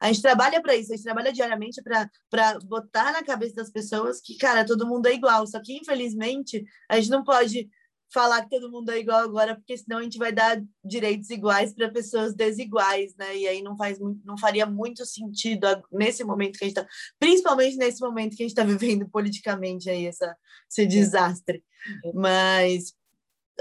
A 0.00 0.06
gente 0.06 0.22
trabalha 0.22 0.62
para 0.62 0.76
isso, 0.76 0.92
a 0.92 0.96
gente 0.96 1.04
trabalha 1.04 1.32
diariamente 1.32 1.82
para 1.82 2.58
botar 2.60 3.12
na 3.12 3.22
cabeça 3.22 3.56
das 3.56 3.70
pessoas 3.70 4.20
que, 4.20 4.36
cara, 4.36 4.64
todo 4.64 4.86
mundo 4.86 5.06
é 5.06 5.12
igual. 5.12 5.44
Só 5.46 5.60
que, 5.60 5.76
infelizmente, 5.76 6.64
a 6.88 7.00
gente 7.00 7.10
não 7.10 7.24
pode 7.24 7.68
falar 8.12 8.42
que 8.42 8.50
todo 8.50 8.70
mundo 8.70 8.90
é 8.90 8.98
igual 8.98 9.20
agora, 9.20 9.54
porque 9.54 9.76
senão 9.76 9.98
a 9.98 10.02
gente 10.02 10.18
vai 10.18 10.32
dar 10.32 10.62
direitos 10.84 11.28
iguais 11.30 11.74
para 11.74 11.90
pessoas 11.90 12.34
desiguais, 12.34 13.14
né? 13.16 13.36
E 13.36 13.46
aí 13.46 13.62
não 13.62 13.76
faz 13.76 13.98
não 14.24 14.38
faria 14.38 14.66
muito 14.66 15.04
sentido 15.04 15.66
nesse 15.92 16.24
momento 16.24 16.58
que 16.58 16.64
a 16.64 16.68
gente 16.68 16.76
está, 16.78 16.88
principalmente 17.18 17.76
nesse 17.76 18.00
momento 18.00 18.36
que 18.36 18.42
a 18.42 18.46
gente 18.46 18.58
está 18.58 18.64
vivendo 18.64 19.08
politicamente 19.08 19.90
aí 19.90 20.06
essa, 20.06 20.36
esse 20.70 20.86
desastre. 20.86 21.62
Mas 22.14 22.94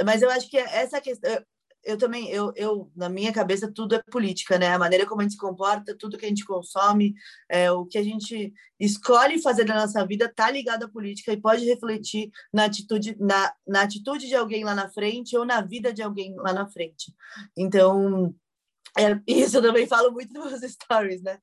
mas 0.06 0.22
eu 0.22 0.30
acho 0.30 0.50
que 0.50 0.58
essa 0.58 1.01
questão 1.01 1.44
eu 1.88 1.98
também, 1.98 2.29
eu, 2.29 2.51
eu, 2.58 2.91
na 2.94 3.08
minha 3.08 3.32
cabeça, 3.32 3.72
tudo 3.72 3.96
é 3.96 4.03
política, 4.12 4.60
né? 4.60 4.74
A 4.74 4.79
maneira 4.79 5.06
como 5.06 5.22
a 5.22 5.24
gente 5.24 5.36
se 5.36 5.39
comporta, 5.39 5.96
tudo 5.98 6.17
que 6.17 6.25
a 6.25 6.29
gente 6.29 6.46
consome, 6.46 7.15
é, 7.50 7.72
o 7.72 7.86
que 7.86 7.98
a 7.98 8.03
gente 8.03 8.53
escolhe 8.77 9.41
fazer 9.41 9.65
na 9.65 9.75
nossa 9.75 10.06
vida 10.06 10.25
está 10.25 10.51
ligado 10.51 10.84
à 10.84 10.89
política 10.89 11.32
e 11.32 11.39
pode 11.39 11.63
refletir 11.63 12.29
na 12.51 12.65
atitude, 12.65 13.15
na, 13.17 13.53
na 13.65 13.84
atitude 13.84 14.27
de 14.27 14.36
alguém 14.36 14.65
lá 14.65 14.75
na 14.75 14.89
frente 14.89 15.38
ou 15.38 15.46
na 15.46 15.62
vida 15.62 15.94
de 15.94 16.03
alguém 16.03 16.36
lá 16.36 16.51
na 16.51 16.67
frente. 16.67 17.13
Então, 17.56 18.36
é, 18.98 19.22
isso 19.27 19.58
eu 19.58 19.62
também 19.62 19.86
falo 19.86 20.12
muito 20.12 20.34
nos 20.34 20.60
stories, 20.72 21.22
né? 21.22 21.38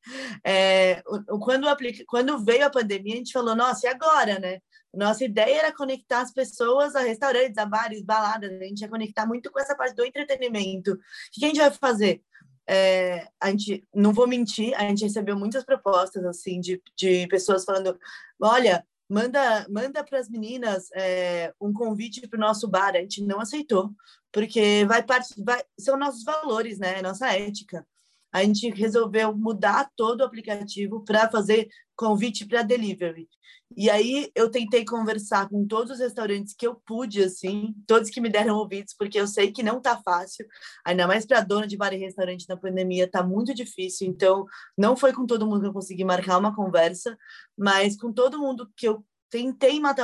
É, 0.45 1.03
quando, 1.41 1.67
quando 2.07 2.45
veio 2.45 2.67
a 2.67 2.71
pandemia, 2.71 3.15
a 3.15 3.17
gente 3.19 3.33
falou, 3.33 3.55
nossa, 3.55 3.87
e 3.87 3.91
agora, 3.91 4.39
né? 4.39 4.59
Nossa 4.93 5.25
ideia 5.25 5.59
era 5.59 5.73
conectar 5.75 6.21
as 6.21 6.33
pessoas 6.33 6.95
a 6.95 7.01
restaurantes, 7.01 7.59
a 7.59 7.67
bares, 7.67 8.03
baladas, 8.03 8.51
a 8.51 8.65
gente 8.65 8.81
ia 8.81 8.89
conectar 8.89 9.27
muito 9.27 9.51
com 9.51 9.61
essa 9.61 9.77
parte 9.77 9.95
do 9.95 10.05
entretenimento. 10.05 10.93
O 10.93 10.99
que 11.33 11.45
a 11.45 11.49
gente 11.49 11.59
vai 11.59 11.71
fazer? 11.71 12.23
É, 12.67 13.29
a 13.41 13.51
gente, 13.51 13.87
não 13.95 14.13
vou 14.13 14.27
mentir, 14.27 14.75
a 14.75 14.83
gente 14.83 15.05
recebeu 15.05 15.37
muitas 15.37 15.65
propostas, 15.65 16.25
assim, 16.25 16.61
de, 16.61 16.83
de 16.97 17.27
pessoas 17.29 17.65
falando, 17.65 17.99
olha, 18.41 18.85
manda 19.09 19.67
manda 19.69 20.05
para 20.05 20.19
as 20.19 20.29
meninas 20.29 20.89
é, 20.95 21.53
um 21.61 21.73
convite 21.73 22.27
para 22.27 22.37
o 22.37 22.41
nosso 22.41 22.69
bar. 22.69 22.95
A 22.95 23.01
gente 23.01 23.23
não 23.23 23.41
aceitou, 23.41 23.91
porque 24.33 24.85
vai, 24.87 25.03
parte, 25.03 25.35
vai 25.43 25.63
são 25.79 25.99
nossos 25.99 26.25
valores, 26.25 26.79
né? 26.79 27.01
Nossa 27.03 27.29
ética. 27.33 27.87
A 28.35 28.43
gente 28.43 28.69
resolveu 28.71 29.33
mudar 29.33 29.89
todo 29.95 30.23
o 30.23 30.25
aplicativo 30.25 31.05
para 31.05 31.31
fazer 31.31 31.69
convite 31.95 32.45
para 32.45 32.63
delivery. 32.63 33.29
E 33.77 33.89
aí 33.89 34.31
eu 34.35 34.51
tentei 34.51 34.85
conversar 34.85 35.49
com 35.49 35.67
todos 35.67 35.93
os 35.93 35.99
restaurantes 36.01 36.53
que 36.53 36.67
eu 36.67 36.75
pude, 36.75 37.23
assim, 37.23 37.73
todos 37.87 38.11
que 38.11 38.21
me 38.21 38.29
deram 38.29 38.57
ouvidos, 38.57 38.93
porque 38.93 39.21
eu 39.21 39.27
sei 39.27 39.53
que 39.53 39.63
não 39.63 39.81
tá 39.81 39.97
fácil, 40.05 40.47
ainda 40.85 41.07
mais 41.07 41.25
para 41.25 41.41
dona 41.41 41.67
de 41.67 41.77
bar 41.77 41.93
e 41.93 41.97
restaurante 41.97 42.49
na 42.49 42.57
pandemia, 42.57 43.11
tá 43.11 43.23
muito 43.23 43.55
difícil. 43.55 44.09
Então, 44.09 44.45
não 44.77 44.97
foi 44.97 45.13
com 45.13 45.27
todo 45.27 45.47
mundo 45.47 45.61
que 45.61 45.67
eu 45.69 45.73
consegui 45.73 46.05
marcar 46.05 46.39
uma 46.39 46.55
conversa, 46.55 47.17
mas 47.57 47.97
com 47.97 48.13
todo 48.13 48.39
mundo 48.41 48.69
que 48.77 48.89
eu 48.89 49.05
tentei 49.31 49.79
uma, 49.79 49.95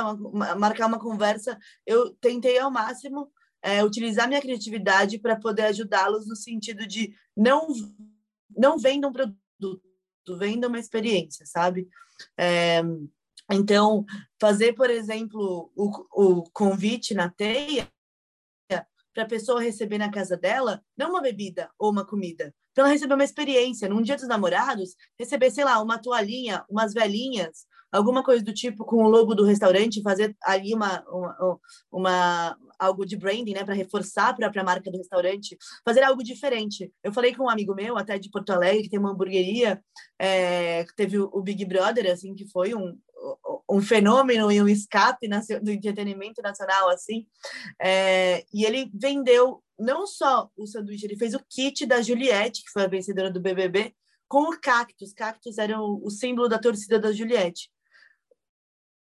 marcar 0.55 0.87
uma 0.87 0.99
conversa, 0.99 1.57
eu 1.85 2.13
tentei 2.15 2.57
ao 2.57 2.71
máximo 2.71 3.29
é, 3.61 3.83
utilizar 3.83 4.27
minha 4.27 4.41
criatividade 4.41 5.19
para 5.19 5.35
poder 5.35 5.63
ajudá-los 5.63 6.27
no 6.27 6.35
sentido 6.35 6.87
de 6.87 7.13
não 7.37 7.67
não 8.55 8.77
venda 8.77 9.07
um 9.07 9.13
produto, 9.13 9.81
venda 10.37 10.67
uma 10.67 10.79
experiência, 10.79 11.45
sabe? 11.45 11.87
É, 12.37 12.81
então, 13.51 14.05
fazer, 14.39 14.73
por 14.73 14.89
exemplo, 14.89 15.71
o, 15.75 16.39
o 16.39 16.43
convite 16.51 17.13
na 17.13 17.29
teia 17.29 17.87
para 19.13 19.23
a 19.23 19.27
pessoa 19.27 19.61
receber 19.61 19.97
na 19.97 20.09
casa 20.09 20.37
dela, 20.37 20.81
não 20.97 21.09
uma 21.09 21.21
bebida 21.21 21.69
ou 21.77 21.91
uma 21.91 22.05
comida, 22.05 22.53
para 22.73 22.85
ela 22.85 22.93
receber 22.93 23.13
uma 23.13 23.23
experiência. 23.23 23.89
Num 23.89 24.01
dia 24.01 24.15
dos 24.15 24.27
namorados, 24.27 24.95
receber, 25.19 25.51
sei 25.51 25.65
lá, 25.65 25.81
uma 25.81 25.99
toalhinha, 25.99 26.65
umas 26.69 26.93
velhinhas, 26.93 27.65
alguma 27.91 28.23
coisa 28.23 28.43
do 28.43 28.53
tipo 28.53 28.85
com 28.85 29.03
o 29.03 29.09
logo 29.09 29.35
do 29.35 29.43
restaurante, 29.43 30.01
fazer 30.01 30.35
ali 30.43 30.73
uma, 30.73 31.03
uma, 31.09 31.59
uma 31.91 32.57
algo 32.81 33.05
de 33.05 33.15
branding, 33.15 33.53
né, 33.53 33.63
para 33.63 33.75
reforçar 33.75 34.29
a 34.29 34.33
própria 34.33 34.63
marca 34.63 34.89
do 34.89 34.97
restaurante, 34.97 35.55
fazer 35.85 36.01
algo 36.01 36.23
diferente. 36.23 36.91
Eu 37.03 37.13
falei 37.13 37.35
com 37.35 37.43
um 37.43 37.49
amigo 37.49 37.75
meu, 37.75 37.95
até 37.95 38.17
de 38.17 38.31
Porto 38.31 38.49
Alegre, 38.49 38.83
que 38.83 38.89
tem 38.89 38.99
uma 38.99 39.11
hamburgueria, 39.11 39.79
é, 40.17 40.83
teve 40.95 41.19
o, 41.19 41.41
Big 41.41 41.63
Brother, 41.63 42.11
assim, 42.11 42.33
que 42.33 42.47
foi 42.47 42.73
um, 42.73 42.97
um 43.69 43.81
fenômeno 43.81 44.51
e 44.51 44.59
um 44.59 44.67
escape 44.67 45.29
do 45.61 45.69
entretenimento 45.69 46.41
nacional, 46.41 46.89
assim. 46.89 47.27
É, 47.79 48.43
e 48.51 48.65
ele 48.65 48.89
vendeu 48.93 49.63
não 49.77 50.07
só 50.07 50.49
o 50.57 50.65
sanduíche, 50.65 51.05
ele 51.05 51.17
fez 51.17 51.35
o 51.35 51.43
kit 51.47 51.85
da 51.85 52.01
Juliette, 52.01 52.63
que 52.63 52.71
foi 52.71 52.83
a 52.83 52.87
vencedora 52.87 53.29
do 53.29 53.39
BBB, 53.39 53.93
com 54.27 54.49
o 54.49 54.59
cactus. 54.59 55.13
Cactus 55.13 55.59
era 55.59 55.79
o, 55.79 56.03
o 56.03 56.09
símbolo 56.09 56.49
da 56.49 56.57
torcida 56.57 56.97
da 56.99 57.11
Juliette. 57.11 57.69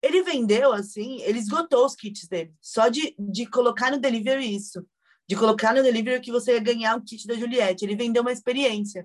Ele 0.05 0.21
vendeu, 0.21 0.71
assim, 0.71 1.19
ele 1.21 1.39
esgotou 1.39 1.83
os 1.83 1.95
kits 1.95 2.27
dele. 2.27 2.53
Só 2.61 2.89
de, 2.89 3.15
de 3.17 3.47
colocar 3.47 3.89
no 3.89 3.99
delivery 3.99 4.55
isso. 4.55 4.85
De 5.27 5.35
colocar 5.35 5.73
no 5.73 5.81
delivery 5.81 6.21
que 6.21 6.31
você 6.31 6.53
ia 6.53 6.59
ganhar 6.59 6.95
o 6.95 7.01
kit 7.01 7.25
da 7.25 7.33
Juliette. 7.33 7.83
Ele 7.83 7.95
vendeu 7.95 8.21
uma 8.21 8.31
experiência. 8.31 9.03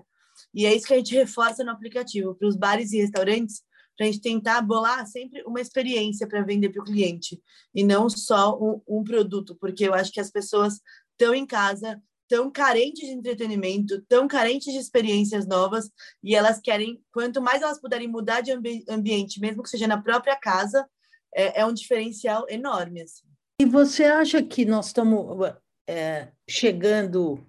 E 0.53 0.63
é 0.63 0.75
isso 0.75 0.85
que 0.85 0.93
a 0.93 0.97
gente 0.97 1.15
reforça 1.15 1.63
no 1.63 1.71
aplicativo, 1.71 2.35
para 2.35 2.47
os 2.47 2.55
bares 2.55 2.91
e 2.91 2.97
restaurantes, 2.97 3.63
para 3.97 4.05
a 4.05 4.11
gente 4.11 4.21
tentar 4.21 4.61
bolar 4.61 5.07
sempre 5.07 5.43
uma 5.43 5.59
experiência 5.59 6.27
para 6.27 6.43
vender 6.43 6.69
para 6.69 6.81
o 6.81 6.85
cliente, 6.85 7.41
e 7.73 7.83
não 7.83 8.09
só 8.09 8.57
um, 8.59 8.81
um 8.87 9.03
produto, 9.03 9.55
porque 9.59 9.87
eu 9.87 9.93
acho 9.93 10.11
que 10.11 10.19
as 10.19 10.31
pessoas 10.31 10.79
estão 11.11 11.33
em 11.33 11.45
casa, 11.45 12.01
tão 12.31 12.49
carentes 12.49 13.09
de 13.09 13.13
entretenimento, 13.13 14.01
tão 14.07 14.25
carentes 14.25 14.71
de 14.71 14.79
experiências 14.79 15.45
novas, 15.45 15.91
e 16.23 16.33
elas 16.33 16.61
querem, 16.61 17.03
quanto 17.11 17.41
mais 17.41 17.61
elas 17.61 17.77
puderem 17.77 18.07
mudar 18.07 18.39
de 18.39 18.53
ambi 18.53 18.85
ambiente, 18.87 19.41
mesmo 19.41 19.61
que 19.61 19.69
seja 19.69 19.85
na 19.85 20.01
própria 20.01 20.37
casa, 20.37 20.87
é, 21.35 21.59
é 21.59 21.65
um 21.65 21.73
diferencial 21.73 22.45
enorme. 22.47 23.01
Assim. 23.01 23.25
E 23.59 23.65
você 23.65 24.05
acha 24.05 24.41
que 24.41 24.63
nós 24.63 24.87
estamos 24.87 25.45
é, 25.85 26.29
chegando 26.49 27.45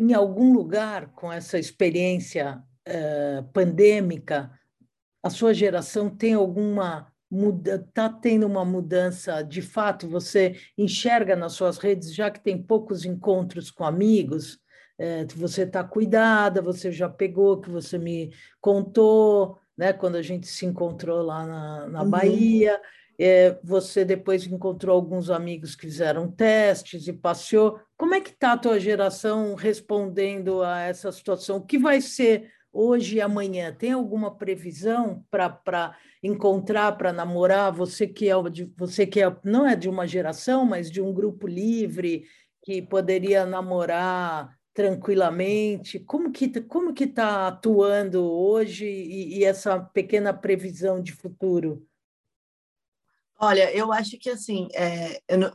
em 0.00 0.12
algum 0.12 0.52
lugar 0.52 1.12
com 1.12 1.32
essa 1.32 1.56
experiência 1.56 2.60
uh, 2.88 3.44
pandêmica, 3.52 4.50
a 5.22 5.30
sua 5.30 5.54
geração 5.54 6.10
tem 6.10 6.34
alguma 6.34 7.12
está 7.64 8.08
tendo 8.08 8.46
uma 8.46 8.64
mudança 8.64 9.42
de 9.42 9.62
fato? 9.62 10.08
Você 10.08 10.56
enxerga 10.76 11.34
nas 11.34 11.52
suas 11.52 11.78
redes, 11.78 12.14
já 12.14 12.30
que 12.30 12.40
tem 12.40 12.60
poucos 12.60 13.04
encontros 13.04 13.70
com 13.70 13.84
amigos, 13.84 14.58
é, 14.98 15.24
você 15.34 15.62
está 15.62 15.84
cuidada, 15.84 16.62
você 16.62 16.90
já 16.90 17.08
pegou, 17.08 17.60
que 17.60 17.70
você 17.70 17.98
me 17.98 18.32
contou, 18.60 19.58
né, 19.76 19.92
quando 19.92 20.16
a 20.16 20.22
gente 20.22 20.46
se 20.46 20.64
encontrou 20.64 21.22
lá 21.22 21.46
na, 21.46 21.88
na 21.88 22.02
uhum. 22.02 22.10
Bahia. 22.10 22.80
É, 23.18 23.58
você 23.64 24.04
depois 24.04 24.46
encontrou 24.46 24.94
alguns 24.94 25.30
amigos 25.30 25.74
que 25.74 25.86
fizeram 25.86 26.30
testes 26.30 27.08
e 27.08 27.12
passeou. 27.14 27.80
Como 27.96 28.14
é 28.14 28.20
que 28.20 28.30
está 28.30 28.52
a 28.52 28.58
tua 28.58 28.78
geração 28.78 29.54
respondendo 29.54 30.62
a 30.62 30.80
essa 30.80 31.10
situação? 31.10 31.56
O 31.56 31.64
que 31.64 31.78
vai 31.78 32.02
ser 32.02 32.50
hoje 32.76 33.16
e 33.16 33.20
amanhã? 33.20 33.72
Tem 33.72 33.92
alguma 33.92 34.36
previsão 34.36 35.24
para 35.30 35.96
encontrar, 36.22 36.96
para 36.98 37.12
namorar? 37.12 37.72
Você 37.72 38.06
que 38.06 38.28
é 38.28 38.34
você 38.76 39.06
que 39.06 39.22
é, 39.22 39.36
não 39.44 39.66
é 39.66 39.74
de 39.74 39.88
uma 39.88 40.06
geração, 40.06 40.64
mas 40.64 40.90
de 40.90 41.00
um 41.00 41.12
grupo 41.12 41.46
livre 41.46 42.24
que 42.62 42.82
poderia 42.82 43.46
namorar 43.46 44.56
tranquilamente. 44.74 45.98
Como 46.00 46.30
que 46.30 46.60
como 46.62 46.92
que 46.92 47.04
está 47.04 47.48
atuando 47.48 48.22
hoje 48.22 48.86
e, 48.86 49.38
e 49.38 49.44
essa 49.44 49.80
pequena 49.80 50.34
previsão 50.34 51.02
de 51.02 51.12
futuro? 51.12 51.86
Olha, 53.38 53.74
eu 53.74 53.92
acho 53.92 54.18
que 54.18 54.30
assim, 54.30 54.68
é, 54.74 55.20
eu, 55.28 55.52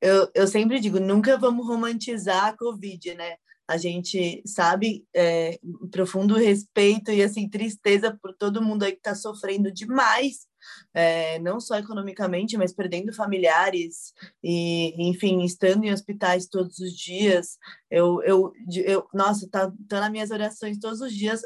eu, 0.00 0.30
eu 0.34 0.46
sempre 0.46 0.80
digo, 0.80 0.98
nunca 0.98 1.36
vamos 1.36 1.66
romantizar 1.66 2.46
a 2.46 2.56
Covid, 2.56 3.14
né? 3.14 3.36
A 3.68 3.76
gente 3.76 4.42
sabe 4.46 5.06
é, 5.14 5.58
profundo 5.90 6.34
respeito 6.34 7.10
e 7.10 7.22
assim 7.22 7.48
tristeza 7.48 8.18
por 8.20 8.34
todo 8.34 8.62
mundo 8.62 8.84
aí 8.84 8.92
que 8.92 8.98
está 8.98 9.14
sofrendo 9.14 9.70
demais, 9.70 10.46
é, 10.94 11.38
não 11.38 11.60
só 11.60 11.76
economicamente, 11.76 12.56
mas 12.56 12.72
perdendo 12.72 13.12
familiares 13.12 14.14
e, 14.42 15.08
enfim, 15.08 15.44
estando 15.44 15.84
em 15.84 15.92
hospitais 15.92 16.46
todos 16.46 16.78
os 16.78 16.92
dias. 16.92 17.58
Eu, 17.90 18.22
eu, 18.22 18.52
eu 18.84 19.06
nossa, 19.12 19.48
tá, 19.50 19.70
tá 19.86 20.00
nas 20.00 20.10
minhas 20.10 20.30
orações 20.30 20.78
todos 20.78 21.00
os 21.00 21.12
dias 21.12 21.42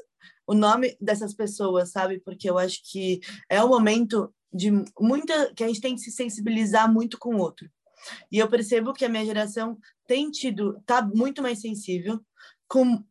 o 0.46 0.54
nome 0.54 0.96
dessas 1.00 1.34
pessoas, 1.34 1.90
sabe? 1.90 2.20
Porque 2.20 2.48
eu 2.48 2.58
acho 2.58 2.80
que 2.84 3.20
é 3.48 3.62
um 3.62 3.68
momento 3.68 4.32
de 4.52 4.70
muita 5.00 5.52
que 5.54 5.64
a 5.64 5.66
gente 5.66 5.80
tem 5.80 5.94
que 5.94 6.00
se 6.00 6.10
sensibilizar 6.10 6.92
muito 6.92 7.18
com 7.18 7.36
o 7.36 7.38
outro. 7.38 7.68
E 8.30 8.38
eu 8.38 8.48
percebo 8.48 8.92
que 8.92 9.04
a 9.04 9.08
minha 9.08 9.24
geração 9.24 9.78
tem 10.06 10.30
tido 10.30 10.80
tá 10.86 11.02
muito 11.02 11.42
mais 11.42 11.60
sensível 11.60 12.20
com 12.68 13.02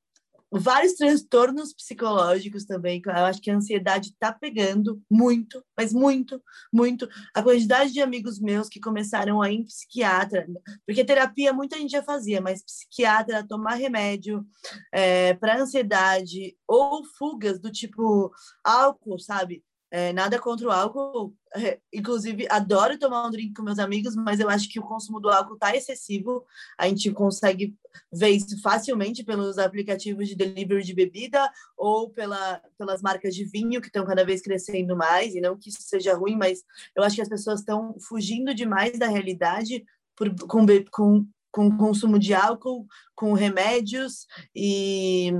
vários 0.51 0.93
transtornos 0.93 1.73
psicológicos 1.73 2.65
também. 2.65 3.01
Eu 3.05 3.25
acho 3.25 3.41
que 3.41 3.49
a 3.49 3.55
ansiedade 3.55 4.09
está 4.09 4.33
pegando 4.33 5.01
muito, 5.09 5.63
mas 5.77 5.93
muito, 5.93 6.43
muito. 6.73 7.07
A 7.33 7.41
quantidade 7.41 7.93
de 7.93 8.01
amigos 8.01 8.37
meus 8.37 8.67
que 8.67 8.79
começaram 8.79 9.41
a 9.41 9.49
ir 9.49 9.59
em 9.59 9.63
psiquiatra, 9.63 10.45
porque 10.85 11.05
terapia 11.05 11.53
muita 11.53 11.77
gente 11.77 11.91
já 11.91 12.03
fazia, 12.03 12.41
mas 12.41 12.63
psiquiatra, 12.63 13.47
tomar 13.47 13.75
remédio 13.75 14.45
é, 14.91 15.33
para 15.35 15.61
ansiedade 15.61 16.57
ou 16.67 17.05
fugas 17.05 17.59
do 17.59 17.71
tipo 17.71 18.31
álcool, 18.63 19.19
sabe? 19.19 19.63
É, 19.93 20.13
nada 20.13 20.39
contra 20.39 20.67
o 20.67 20.71
álcool. 20.71 21.35
É, 21.53 21.79
inclusive, 21.91 22.47
adoro 22.49 22.97
tomar 22.97 23.27
um 23.27 23.29
drink 23.29 23.53
com 23.53 23.61
meus 23.61 23.77
amigos, 23.77 24.15
mas 24.15 24.39
eu 24.39 24.49
acho 24.49 24.69
que 24.69 24.79
o 24.79 24.83
consumo 24.83 25.19
do 25.19 25.29
álcool 25.29 25.55
está 25.55 25.75
excessivo. 25.75 26.45
A 26.77 26.87
gente 26.87 27.11
consegue 27.11 27.75
ver 28.11 28.29
isso 28.29 28.61
facilmente 28.61 29.21
pelos 29.21 29.57
aplicativos 29.57 30.29
de 30.29 30.35
delivery 30.35 30.81
de 30.81 30.93
bebida 30.93 31.51
ou 31.75 32.09
pela, 32.09 32.61
pelas 32.77 33.01
marcas 33.01 33.35
de 33.35 33.43
vinho 33.43 33.81
que 33.81 33.87
estão 33.87 34.05
cada 34.05 34.23
vez 34.23 34.41
crescendo 34.41 34.95
mais. 34.95 35.35
E 35.35 35.41
não 35.41 35.57
que 35.57 35.69
isso 35.69 35.81
seja 35.81 36.15
ruim, 36.15 36.37
mas 36.37 36.63
eu 36.95 37.03
acho 37.03 37.17
que 37.17 37.21
as 37.21 37.29
pessoas 37.29 37.59
estão 37.59 37.93
fugindo 37.99 38.55
demais 38.55 38.97
da 38.97 39.07
realidade 39.07 39.83
por, 40.15 40.33
com, 40.47 40.65
com, 40.89 41.27
com 41.51 41.77
consumo 41.77 42.17
de 42.17 42.33
álcool, 42.33 42.87
com 43.13 43.33
remédios 43.33 44.25
e 44.55 45.33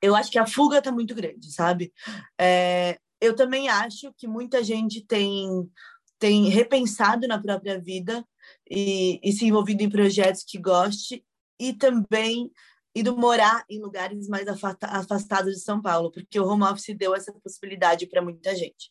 eu 0.00 0.14
acho 0.14 0.30
que 0.30 0.38
a 0.38 0.46
fuga 0.46 0.78
está 0.78 0.92
muito 0.92 1.14
grande, 1.14 1.52
sabe? 1.52 1.92
É, 2.38 2.98
eu 3.20 3.34
também 3.34 3.68
acho 3.68 4.12
que 4.16 4.26
muita 4.26 4.62
gente 4.62 5.04
tem, 5.04 5.48
tem 6.18 6.48
repensado 6.48 7.26
na 7.26 7.40
própria 7.40 7.78
vida 7.78 8.26
e, 8.70 9.20
e 9.22 9.32
se 9.32 9.46
envolvido 9.46 9.82
em 9.82 9.90
projetos 9.90 10.44
que 10.44 10.58
goste 10.58 11.24
e 11.58 11.72
também 11.72 12.50
ido 12.96 13.14
morar 13.14 13.62
em 13.68 13.78
lugares 13.78 14.26
mais 14.26 14.46
afastados 14.48 15.54
de 15.54 15.60
São 15.60 15.82
Paulo, 15.82 16.10
porque 16.10 16.40
o 16.40 16.46
home 16.46 16.62
office 16.62 16.96
deu 16.96 17.14
essa 17.14 17.30
possibilidade 17.30 18.06
para 18.06 18.22
muita 18.22 18.56
gente. 18.56 18.90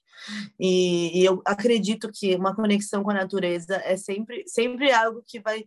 E, 0.59 1.21
e, 1.21 1.25
eu 1.25 1.41
acredito 1.43 2.11
que 2.13 2.35
uma 2.35 2.55
conexão 2.55 3.03
com 3.03 3.09
a 3.09 3.15
natureza 3.15 3.77
é 3.77 3.97
sempre, 3.97 4.43
sempre 4.47 4.91
algo 4.91 5.23
que 5.25 5.39
vai, 5.39 5.65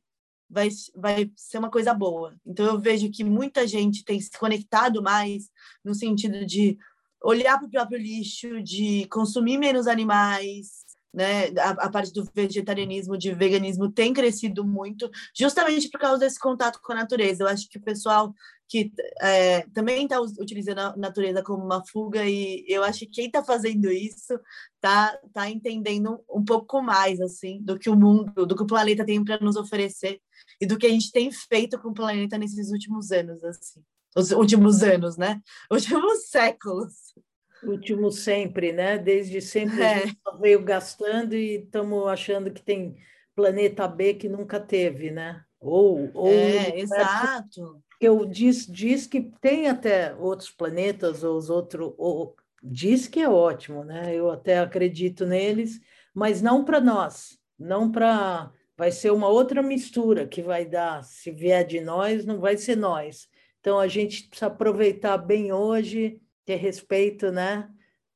vai, 0.49 0.69
vai 0.95 1.33
ser 1.37 1.59
uma 1.59 1.69
coisa 1.69 1.93
boa. 1.93 2.37
Então 2.47 2.65
eu 2.65 2.79
vejo 2.79 3.11
que 3.11 3.25
muita 3.25 3.67
gente 3.67 4.05
tem 4.05 4.21
se 4.21 4.31
conectado 4.39 5.03
mais 5.03 5.51
no 5.85 5.93
sentido 5.93 6.47
de 6.47 6.79
olhar 7.23 7.59
para 7.59 7.67
o 7.67 7.71
próprio 7.71 7.99
lixo, 7.99 8.63
de 8.63 9.07
consumir 9.09 9.59
menos 9.59 9.87
animais, 9.87 10.89
né? 11.13 11.49
A, 11.59 11.71
a, 11.87 11.91
parte 11.91 12.13
do 12.13 12.29
vegetarianismo, 12.35 13.17
de 13.17 13.33
veganismo 13.33 13.91
tem 13.91 14.13
crescido 14.13 14.65
muito, 14.65 15.11
justamente 15.37 15.89
por 15.89 15.99
causa 15.99 16.19
desse 16.19 16.39
contato 16.39 16.81
com 16.83 16.93
a 16.93 16.97
natureza. 16.97 17.43
Eu 17.43 17.49
acho 17.49 17.69
que 17.69 17.79
o 17.79 17.83
pessoal 17.83 18.35
que 18.69 18.93
é, 19.21 19.63
também 19.69 20.05
está 20.05 20.21
utilizando 20.21 20.79
a 20.79 20.97
natureza 20.97 21.43
como 21.43 21.65
uma 21.65 21.83
fuga 21.87 22.25
e 22.27 22.65
eu 22.69 22.85
acho 22.85 23.01
que 23.01 23.07
quem 23.07 23.27
está 23.27 23.43
fazendo 23.43 23.91
isso 23.91 24.39
está 24.75 25.19
tá 25.33 25.49
entendendo 25.49 26.21
um 26.31 26.45
pouco 26.45 26.83
mais 26.83 27.19
assim 27.21 27.63
do 27.63 27.79
que 27.79 27.89
o 27.89 27.97
mundo, 27.97 28.45
do 28.45 28.55
que 28.55 28.63
o 28.63 28.67
planeta 28.67 29.07
tem 29.07 29.25
para 29.25 29.41
nos 29.41 29.57
oferecer 29.57 30.21
e 30.61 30.67
do 30.67 30.77
que 30.77 30.87
a 30.87 30.91
gente 30.91 31.11
tem 31.11 31.33
feito 31.33 31.79
com 31.81 31.89
o 31.89 31.95
planeta 31.95 32.37
nesses 32.37 32.71
últimos 32.71 33.11
anos 33.11 33.43
assim 33.43 33.83
os 34.17 34.31
últimos 34.31 34.83
anos, 34.83 35.17
né? 35.17 35.41
Últimos 35.71 36.29
séculos. 36.29 37.15
Último 37.63 38.11
sempre, 38.11 38.73
né? 38.73 38.99
Desde 38.99 39.41
sempre 39.41 39.83
é. 39.83 39.95
a 39.95 40.07
gente 40.07 40.19
veio 40.41 40.63
gastando 40.63 41.35
e 41.35 41.57
estamos 41.57 42.07
achando 42.07 42.53
que 42.53 42.63
tem 42.63 42.97
planeta 43.35 43.87
B 43.89 44.15
que 44.15 44.29
nunca 44.29 44.61
teve, 44.61 45.11
né? 45.11 45.43
Ou, 45.61 46.09
ou 46.15 46.29
é, 46.29 46.79
exato. 46.79 47.83
Eu 48.01 48.25
diz, 48.25 48.65
diz 48.65 49.07
que 49.07 49.33
tem 49.41 49.69
até 49.69 50.15
outros 50.15 50.51
planetas, 50.51 51.25
ou 51.25 51.37
os 51.37 51.51
outros. 51.51 51.93
Ou, 51.99 52.37
diz 52.63 53.09
que 53.09 53.21
é 53.21 53.29
ótimo, 53.29 53.85
né? 53.85 54.15
Eu 54.15 54.31
até 54.31 54.61
acredito 54.61 55.27
neles, 55.27 55.81
mas 56.15 56.41
não 56.41 56.65
para 56.65 56.81
nós, 56.81 57.39
não 57.59 57.91
para. 57.91 58.53
Vai 58.77 58.93
ser 58.93 59.11
uma 59.11 59.27
outra 59.27 59.61
mistura 59.61 60.29
que 60.29 60.41
vai 60.41 60.65
dar. 60.65 61.03
Se 61.03 61.33
vier 61.33 61.67
de 61.67 61.81
nós, 61.81 62.25
não 62.25 62.39
vai 62.39 62.57
ser 62.57 62.77
nós 62.77 63.29
então, 63.61 63.79
a 63.79 63.89
gente 63.89 64.25
precisa 64.25 64.47
aproveitar 64.47 65.19
bem 65.19 65.53
hoje, 65.53 66.21
ter 66.45 66.57
respeito, 66.57 67.33
né? 67.33 67.69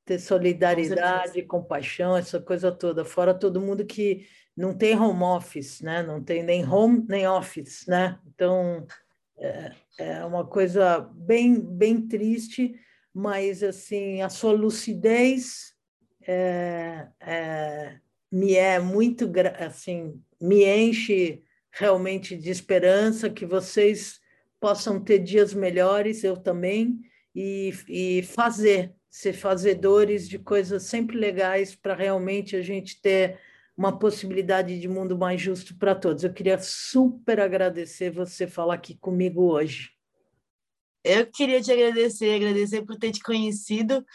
Ter 0.04 0.18
solidariedade, 0.18 1.42
compaixão, 1.42 2.16
essa 2.16 2.40
coisa 2.40 2.70
toda. 2.70 3.04
Fora 3.04 3.34
todo 3.34 3.60
mundo 3.60 3.84
que 3.84 4.26
não 4.56 4.74
tem 4.76 4.98
home 4.98 5.22
office, 5.22 5.80
né? 5.80 6.02
Não 6.02 6.22
tem 6.22 6.42
nem 6.42 6.66
home 6.66 7.04
nem 7.08 7.26
office, 7.26 7.86
né? 7.86 8.18
Então, 8.26 8.86
é, 9.38 9.72
é 9.98 10.24
uma 10.24 10.46
coisa 10.46 11.00
bem, 11.00 11.60
bem 11.60 12.06
triste, 12.06 12.74
mas, 13.12 13.62
assim, 13.62 14.22
a 14.22 14.28
sua 14.28 14.52
lucidez 14.52 15.74
é, 16.26 17.08
é, 17.20 17.98
me 18.30 18.54
é 18.54 18.78
muito 18.78 19.30
assim, 19.58 20.22
me 20.40 20.64
enche 20.64 21.42
realmente 21.72 22.36
de 22.36 22.50
esperança 22.50 23.28
que 23.28 23.44
vocês 23.44 24.21
possam 24.62 25.00
ter 25.02 25.18
dias 25.18 25.52
melhores, 25.52 26.22
eu 26.22 26.36
também, 26.36 27.00
e, 27.34 27.74
e 27.88 28.22
fazer, 28.22 28.94
ser 29.10 29.32
fazedores 29.32 30.28
de 30.28 30.38
coisas 30.38 30.84
sempre 30.84 31.18
legais 31.18 31.74
para 31.74 31.96
realmente 31.96 32.54
a 32.54 32.62
gente 32.62 33.02
ter 33.02 33.40
uma 33.76 33.98
possibilidade 33.98 34.78
de 34.78 34.86
mundo 34.86 35.18
mais 35.18 35.40
justo 35.40 35.76
para 35.76 35.96
todos. 35.96 36.22
Eu 36.22 36.32
queria 36.32 36.58
super 36.60 37.40
agradecer 37.40 38.12
você 38.12 38.46
falar 38.46 38.74
aqui 38.74 38.94
comigo 38.94 39.50
hoje. 39.50 39.90
Eu 41.02 41.26
queria 41.26 41.60
te 41.60 41.72
agradecer, 41.72 42.32
agradecer 42.32 42.82
por 42.82 42.96
ter 42.96 43.10
te 43.10 43.20
conhecido, 43.20 44.06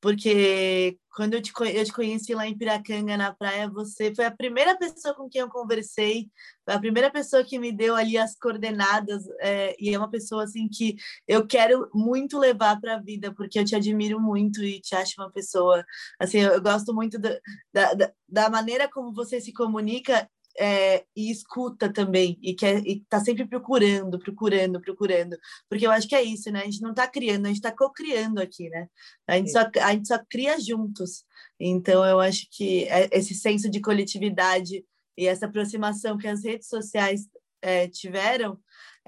porque 0.00 0.98
quando 1.14 1.34
eu 1.34 1.42
te, 1.42 1.52
eu 1.74 1.84
te 1.84 1.92
conheci 1.92 2.32
lá 2.34 2.46
em 2.46 2.56
Piracanga, 2.56 3.16
na 3.16 3.34
praia, 3.34 3.68
você 3.68 4.14
foi 4.14 4.24
a 4.24 4.30
primeira 4.30 4.78
pessoa 4.78 5.14
com 5.14 5.28
quem 5.28 5.40
eu 5.40 5.48
conversei, 5.48 6.30
foi 6.64 6.74
a 6.74 6.78
primeira 6.78 7.10
pessoa 7.10 7.42
que 7.42 7.58
me 7.58 7.72
deu 7.72 7.96
ali 7.96 8.16
as 8.16 8.36
coordenadas, 8.36 9.24
é, 9.40 9.74
e 9.80 9.92
é 9.92 9.98
uma 9.98 10.08
pessoa 10.10 10.44
assim 10.44 10.68
que 10.68 10.96
eu 11.26 11.44
quero 11.46 11.90
muito 11.92 12.38
levar 12.38 12.80
para 12.80 12.94
a 12.94 13.00
vida, 13.00 13.34
porque 13.34 13.58
eu 13.58 13.64
te 13.64 13.74
admiro 13.74 14.20
muito 14.20 14.62
e 14.62 14.80
te 14.80 14.94
acho 14.94 15.14
uma 15.18 15.30
pessoa, 15.30 15.84
assim, 16.20 16.38
eu, 16.38 16.52
eu 16.52 16.62
gosto 16.62 16.94
muito 16.94 17.18
da, 17.18 17.36
da, 17.72 18.12
da 18.28 18.50
maneira 18.50 18.88
como 18.88 19.12
você 19.12 19.40
se 19.40 19.52
comunica 19.52 20.28
é, 20.58 21.04
e 21.14 21.30
escuta 21.30 21.92
também, 21.92 22.38
e 22.42 22.54
quer, 22.54 22.84
está 22.86 23.20
sempre 23.20 23.46
procurando, 23.46 24.18
procurando, 24.18 24.80
procurando, 24.80 25.38
porque 25.68 25.86
eu 25.86 25.90
acho 25.90 26.08
que 26.08 26.14
é 26.14 26.22
isso, 26.22 26.50
né? 26.50 26.62
A 26.62 26.64
gente 26.64 26.82
não 26.82 26.90
está 26.90 27.06
criando, 27.06 27.46
a 27.46 27.48
gente 27.48 27.58
está 27.58 27.72
co-criando 27.72 28.40
aqui, 28.40 28.68
né? 28.68 28.88
A 29.26 29.36
gente, 29.36 29.52
só, 29.52 29.60
a 29.80 29.92
gente 29.92 30.08
só 30.08 30.18
cria 30.28 30.58
juntos. 30.60 31.24
Então, 31.60 32.04
eu 32.04 32.20
acho 32.20 32.48
que 32.50 32.84
é, 32.88 33.08
esse 33.12 33.34
senso 33.34 33.70
de 33.70 33.80
coletividade 33.80 34.84
e 35.16 35.26
essa 35.26 35.46
aproximação 35.46 36.18
que 36.18 36.26
as 36.26 36.44
redes 36.44 36.68
sociais 36.68 37.28
é, 37.62 37.88
tiveram 37.88 38.58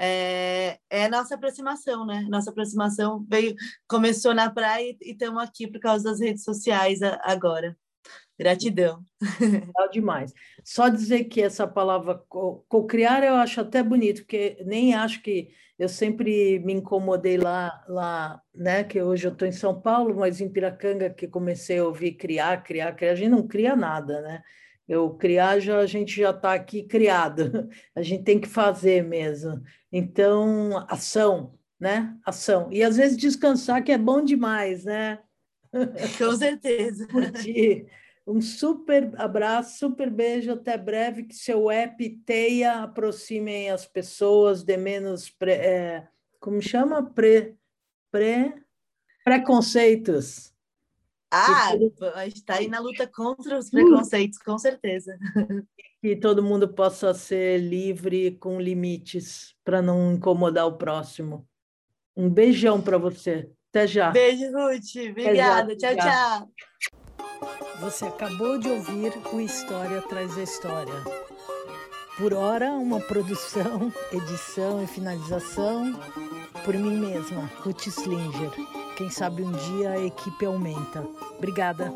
é, 0.02 0.78
é 0.88 1.08
nossa 1.08 1.34
aproximação, 1.34 2.06
né? 2.06 2.26
Nossa 2.30 2.50
aproximação 2.50 3.24
veio, 3.28 3.54
começou 3.86 4.34
na 4.34 4.50
praia 4.50 4.96
e 5.00 5.10
estamos 5.12 5.42
aqui 5.42 5.66
por 5.66 5.78
causa 5.78 6.04
das 6.04 6.20
redes 6.20 6.42
sociais 6.42 7.00
agora. 7.02 7.76
Gratidão. 8.40 9.04
Legal 9.38 9.90
demais. 9.92 10.32
Só 10.64 10.88
dizer 10.88 11.24
que 11.24 11.42
essa 11.42 11.66
palavra 11.66 12.14
co-criar 12.26 13.22
eu 13.22 13.34
acho 13.34 13.60
até 13.60 13.82
bonito, 13.82 14.22
porque 14.22 14.56
nem 14.64 14.94
acho 14.94 15.22
que 15.22 15.50
eu 15.78 15.90
sempre 15.90 16.58
me 16.60 16.72
incomodei 16.72 17.36
lá, 17.36 17.84
lá 17.86 18.40
né? 18.54 18.82
Que 18.82 19.02
hoje 19.02 19.26
eu 19.26 19.32
estou 19.32 19.46
em 19.46 19.52
São 19.52 19.78
Paulo, 19.78 20.16
mas 20.16 20.40
em 20.40 20.48
Piracanga 20.48 21.10
que 21.10 21.28
comecei 21.28 21.80
a 21.80 21.84
ouvir 21.84 22.12
criar, 22.12 22.62
criar, 22.62 22.92
criar. 22.94 23.12
A 23.12 23.14
gente 23.14 23.28
não 23.28 23.46
cria 23.46 23.76
nada, 23.76 24.22
né? 24.22 24.42
Eu 24.88 25.10
criar 25.10 25.60
já 25.60 25.78
a 25.78 25.86
gente 25.86 26.16
já 26.16 26.30
está 26.30 26.54
aqui 26.54 26.82
criado. 26.82 27.68
A 27.94 28.02
gente 28.02 28.24
tem 28.24 28.40
que 28.40 28.48
fazer 28.48 29.04
mesmo. 29.04 29.62
Então 29.92 30.84
ação, 30.88 31.58
né? 31.78 32.16
Ação 32.24 32.68
e 32.72 32.82
às 32.82 32.96
vezes 32.96 33.18
descansar 33.18 33.84
que 33.84 33.92
é 33.92 33.98
bom 33.98 34.24
demais, 34.24 34.84
né? 34.84 35.18
Com 36.18 36.36
certeza. 36.36 37.06
Curtir. 37.12 37.86
Um 38.26 38.40
super 38.40 39.12
abraço, 39.16 39.78
super 39.78 40.10
beijo, 40.10 40.52
até 40.52 40.76
breve. 40.76 41.24
Que 41.24 41.34
seu 41.34 41.70
app 41.70 42.08
teia 42.24 42.82
aproximem 42.82 43.70
as 43.70 43.86
pessoas, 43.86 44.62
de 44.62 44.76
menos. 44.76 45.30
Pre, 45.30 45.52
é, 45.52 46.08
como 46.38 46.60
chama? 46.60 47.02
Pre, 47.02 47.56
pre, 48.10 48.54
preconceitos. 49.24 50.54
Ah, 51.32 51.70
a 52.14 52.24
gente 52.24 52.36
está 52.38 52.54
aí 52.54 52.66
na 52.66 52.80
luta 52.80 53.06
contra 53.06 53.56
os 53.56 53.70
preconceitos, 53.70 54.38
com 54.38 54.58
certeza. 54.58 55.16
Que 56.02 56.16
todo 56.16 56.42
mundo 56.42 56.66
possa 56.66 57.12
ser 57.12 57.58
livre 57.58 58.30
com 58.38 58.58
limites, 58.58 59.54
para 59.62 59.82
não 59.82 60.14
incomodar 60.14 60.66
o 60.66 60.78
próximo. 60.78 61.46
Um 62.16 62.30
beijão 62.30 62.80
para 62.80 62.96
você. 62.96 63.50
Até 63.68 63.86
já. 63.86 64.10
Beijo, 64.10 64.50
Ruth. 64.50 65.10
Obrigada. 65.10 65.76
Tchau, 65.76 65.96
tchau. 65.96 66.99
Você 67.80 68.06
acabou 68.06 68.58
de 68.58 68.68
ouvir 68.68 69.12
o 69.32 69.40
História 69.40 70.02
Traz 70.02 70.36
a 70.36 70.42
História. 70.42 71.04
Por 72.16 72.34
hora, 72.34 72.72
uma 72.72 73.00
produção, 73.00 73.92
edição 74.12 74.82
e 74.82 74.86
finalização 74.86 75.98
por 76.64 76.74
mim 76.74 76.98
mesma, 76.98 77.50
Ruth 77.64 77.86
Slinger. 77.86 78.50
Quem 78.96 79.08
sabe 79.08 79.42
um 79.42 79.52
dia 79.52 79.92
a 79.92 79.98
equipe 79.98 80.44
aumenta. 80.44 81.06
Obrigada. 81.38 81.90